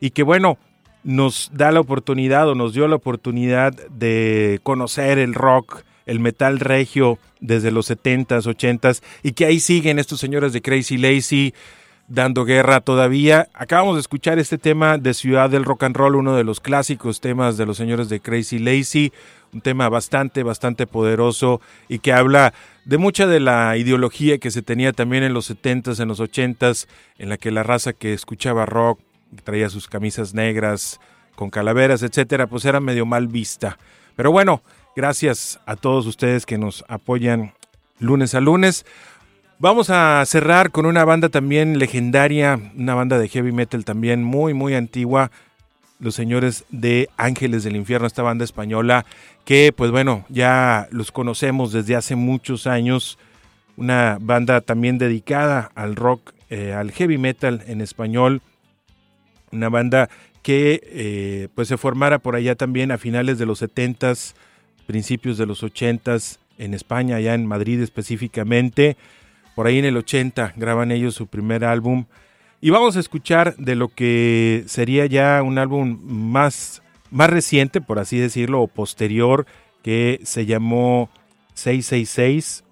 y 0.00 0.10
que 0.10 0.24
bueno, 0.24 0.58
nos 1.04 1.52
da 1.54 1.70
la 1.70 1.78
oportunidad 1.78 2.48
o 2.48 2.56
nos 2.56 2.74
dio 2.74 2.88
la 2.88 2.96
oportunidad 2.96 3.72
de 3.90 4.58
conocer 4.64 5.18
el 5.18 5.32
rock, 5.32 5.84
el 6.06 6.18
metal 6.18 6.58
regio 6.58 7.20
desde 7.38 7.70
los 7.70 7.88
70s, 7.88 8.52
80s 8.52 9.00
y 9.22 9.30
que 9.34 9.46
ahí 9.46 9.60
siguen 9.60 10.00
estos 10.00 10.18
señores 10.18 10.52
de 10.52 10.60
Crazy 10.60 10.96
Lazy 10.98 11.54
dando 12.08 12.44
guerra 12.44 12.80
todavía. 12.80 13.48
Acabamos 13.54 13.96
de 13.96 14.00
escuchar 14.00 14.38
este 14.38 14.58
tema 14.58 14.98
de 14.98 15.14
Ciudad 15.14 15.50
del 15.50 15.64
Rock 15.64 15.84
and 15.84 15.96
Roll, 15.96 16.16
uno 16.16 16.36
de 16.36 16.44
los 16.44 16.60
clásicos 16.60 17.20
temas 17.20 17.56
de 17.56 17.66
los 17.66 17.76
señores 17.76 18.08
de 18.08 18.20
Crazy 18.20 18.58
Lazy, 18.58 19.12
un 19.52 19.60
tema 19.60 19.88
bastante, 19.88 20.42
bastante 20.42 20.86
poderoso 20.86 21.60
y 21.88 22.00
que 22.00 22.12
habla 22.12 22.52
de 22.84 22.98
mucha 22.98 23.26
de 23.26 23.40
la 23.40 23.76
ideología 23.76 24.38
que 24.38 24.50
se 24.50 24.62
tenía 24.62 24.92
también 24.92 25.22
en 25.22 25.32
los 25.32 25.50
70s, 25.50 26.00
en 26.00 26.08
los 26.08 26.20
80s, 26.20 26.86
en 27.18 27.28
la 27.28 27.36
que 27.36 27.50
la 27.50 27.62
raza 27.62 27.92
que 27.92 28.12
escuchaba 28.12 28.66
rock, 28.66 29.00
traía 29.42 29.70
sus 29.70 29.88
camisas 29.88 30.34
negras 30.34 31.00
con 31.34 31.50
calaveras, 31.50 32.02
etcétera, 32.02 32.46
pues 32.46 32.64
era 32.64 32.80
medio 32.80 33.06
mal 33.06 33.26
vista. 33.26 33.78
Pero 34.16 34.30
bueno, 34.30 34.62
gracias 34.94 35.58
a 35.66 35.76
todos 35.76 36.06
ustedes 36.06 36.46
que 36.46 36.58
nos 36.58 36.84
apoyan 36.88 37.54
lunes 37.98 38.34
a 38.34 38.40
lunes. 38.40 38.84
Vamos 39.60 39.88
a 39.88 40.24
cerrar 40.26 40.72
con 40.72 40.84
una 40.84 41.04
banda 41.04 41.28
también 41.28 41.78
legendaria, 41.78 42.58
una 42.76 42.94
banda 42.94 43.18
de 43.18 43.28
heavy 43.28 43.52
metal 43.52 43.84
también 43.84 44.24
muy, 44.24 44.52
muy 44.52 44.74
antigua, 44.74 45.30
los 46.00 46.16
señores 46.16 46.64
de 46.70 47.08
Ángeles 47.16 47.62
del 47.62 47.76
Infierno, 47.76 48.06
esta 48.06 48.22
banda 48.22 48.44
española 48.44 49.06
que 49.44 49.72
pues 49.74 49.92
bueno, 49.92 50.24
ya 50.28 50.88
los 50.90 51.12
conocemos 51.12 51.72
desde 51.72 51.94
hace 51.94 52.16
muchos 52.16 52.66
años, 52.66 53.16
una 53.76 54.18
banda 54.20 54.60
también 54.60 54.98
dedicada 54.98 55.70
al 55.76 55.94
rock, 55.94 56.32
eh, 56.50 56.72
al 56.72 56.90
heavy 56.90 57.16
metal 57.16 57.62
en 57.68 57.80
español, 57.80 58.42
una 59.52 59.68
banda 59.68 60.10
que 60.42 60.80
eh, 60.84 61.48
pues 61.54 61.68
se 61.68 61.76
formara 61.76 62.18
por 62.18 62.34
allá 62.34 62.56
también 62.56 62.90
a 62.90 62.98
finales 62.98 63.38
de 63.38 63.46
los 63.46 63.62
70s, 63.62 64.34
principios 64.86 65.38
de 65.38 65.46
los 65.46 65.62
80s 65.62 66.38
en 66.58 66.74
España, 66.74 67.16
allá 67.16 67.34
en 67.34 67.46
Madrid 67.46 67.80
específicamente. 67.80 68.96
Por 69.54 69.66
ahí 69.66 69.78
en 69.78 69.84
el 69.84 69.96
80 69.96 70.54
graban 70.56 70.92
ellos 70.92 71.14
su 71.14 71.26
primer 71.26 71.64
álbum. 71.64 72.06
Y 72.60 72.70
vamos 72.70 72.96
a 72.96 73.00
escuchar 73.00 73.56
de 73.56 73.76
lo 73.76 73.88
que 73.88 74.64
sería 74.66 75.06
ya 75.06 75.42
un 75.42 75.58
álbum 75.58 75.98
más, 76.02 76.82
más 77.10 77.30
reciente, 77.30 77.80
por 77.80 77.98
así 77.98 78.18
decirlo, 78.18 78.62
o 78.62 78.68
posterior, 78.68 79.46
que 79.82 80.20
se 80.24 80.46
llamó 80.46 81.10
666, 81.54 82.64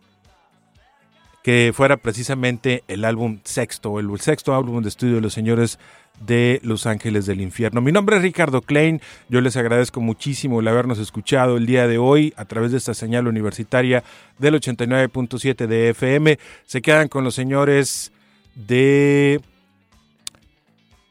que 1.43 1.72
fuera 1.74 1.99
precisamente 1.99 2.85
el 2.89 3.05
álbum 3.05 3.41
sexto, 3.45 3.99
el 3.99 4.18
sexto 4.20 4.55
álbum 4.55 4.83
de 4.83 4.89
estudio 4.89 5.16
de 5.16 5.20
los 5.20 5.35
señores 5.35 5.78
de 6.27 6.61
Los 6.62 6.87
Ángeles 6.87 7.27
del 7.27 7.41
Infierno. 7.41 7.81
Mi 7.81 7.93
nombre 7.93 8.16
es 8.16 8.23
Ricardo 8.23 8.62
Klein, 8.62 9.01
yo 9.29 9.41
les 9.41 9.57
agradezco 9.57 10.01
muchísimo 10.01 10.61
el 10.61 10.68
habernos 10.68 10.99
escuchado 10.99 11.57
el 11.57 11.66
día 11.66 11.87
de 11.87 11.99
hoy 11.99 12.33
a 12.37 12.45
través 12.45 12.70
de 12.73 12.79
esta 12.79 12.95
señal 12.95 13.27
universitaria 13.27 14.05
del 14.39 14.55
89.7 14.55 15.66
de 15.66 15.91
FM. 15.91 16.39
Se 16.64 16.83
quedan 16.83 17.09
con 17.09 17.25
los 17.25 17.35
señores 17.35 18.12
de 18.55 19.41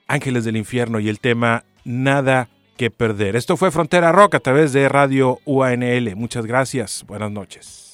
Ángeles 0.07 0.45
del 0.45 0.57
Infierno 0.57 0.99
y 0.99 1.09
el 1.09 1.19
tema 1.19 1.63
Nada 1.83 2.49
que 2.77 2.91
perder. 2.91 3.35
Esto 3.35 3.57
fue 3.57 3.71
Frontera 3.71 4.11
Rock 4.11 4.35
a 4.35 4.39
través 4.39 4.73
de 4.73 4.87
Radio 4.87 5.39
UANL. 5.45 6.15
Muchas 6.15 6.45
gracias. 6.45 7.03
Buenas 7.07 7.31
noches. 7.31 7.90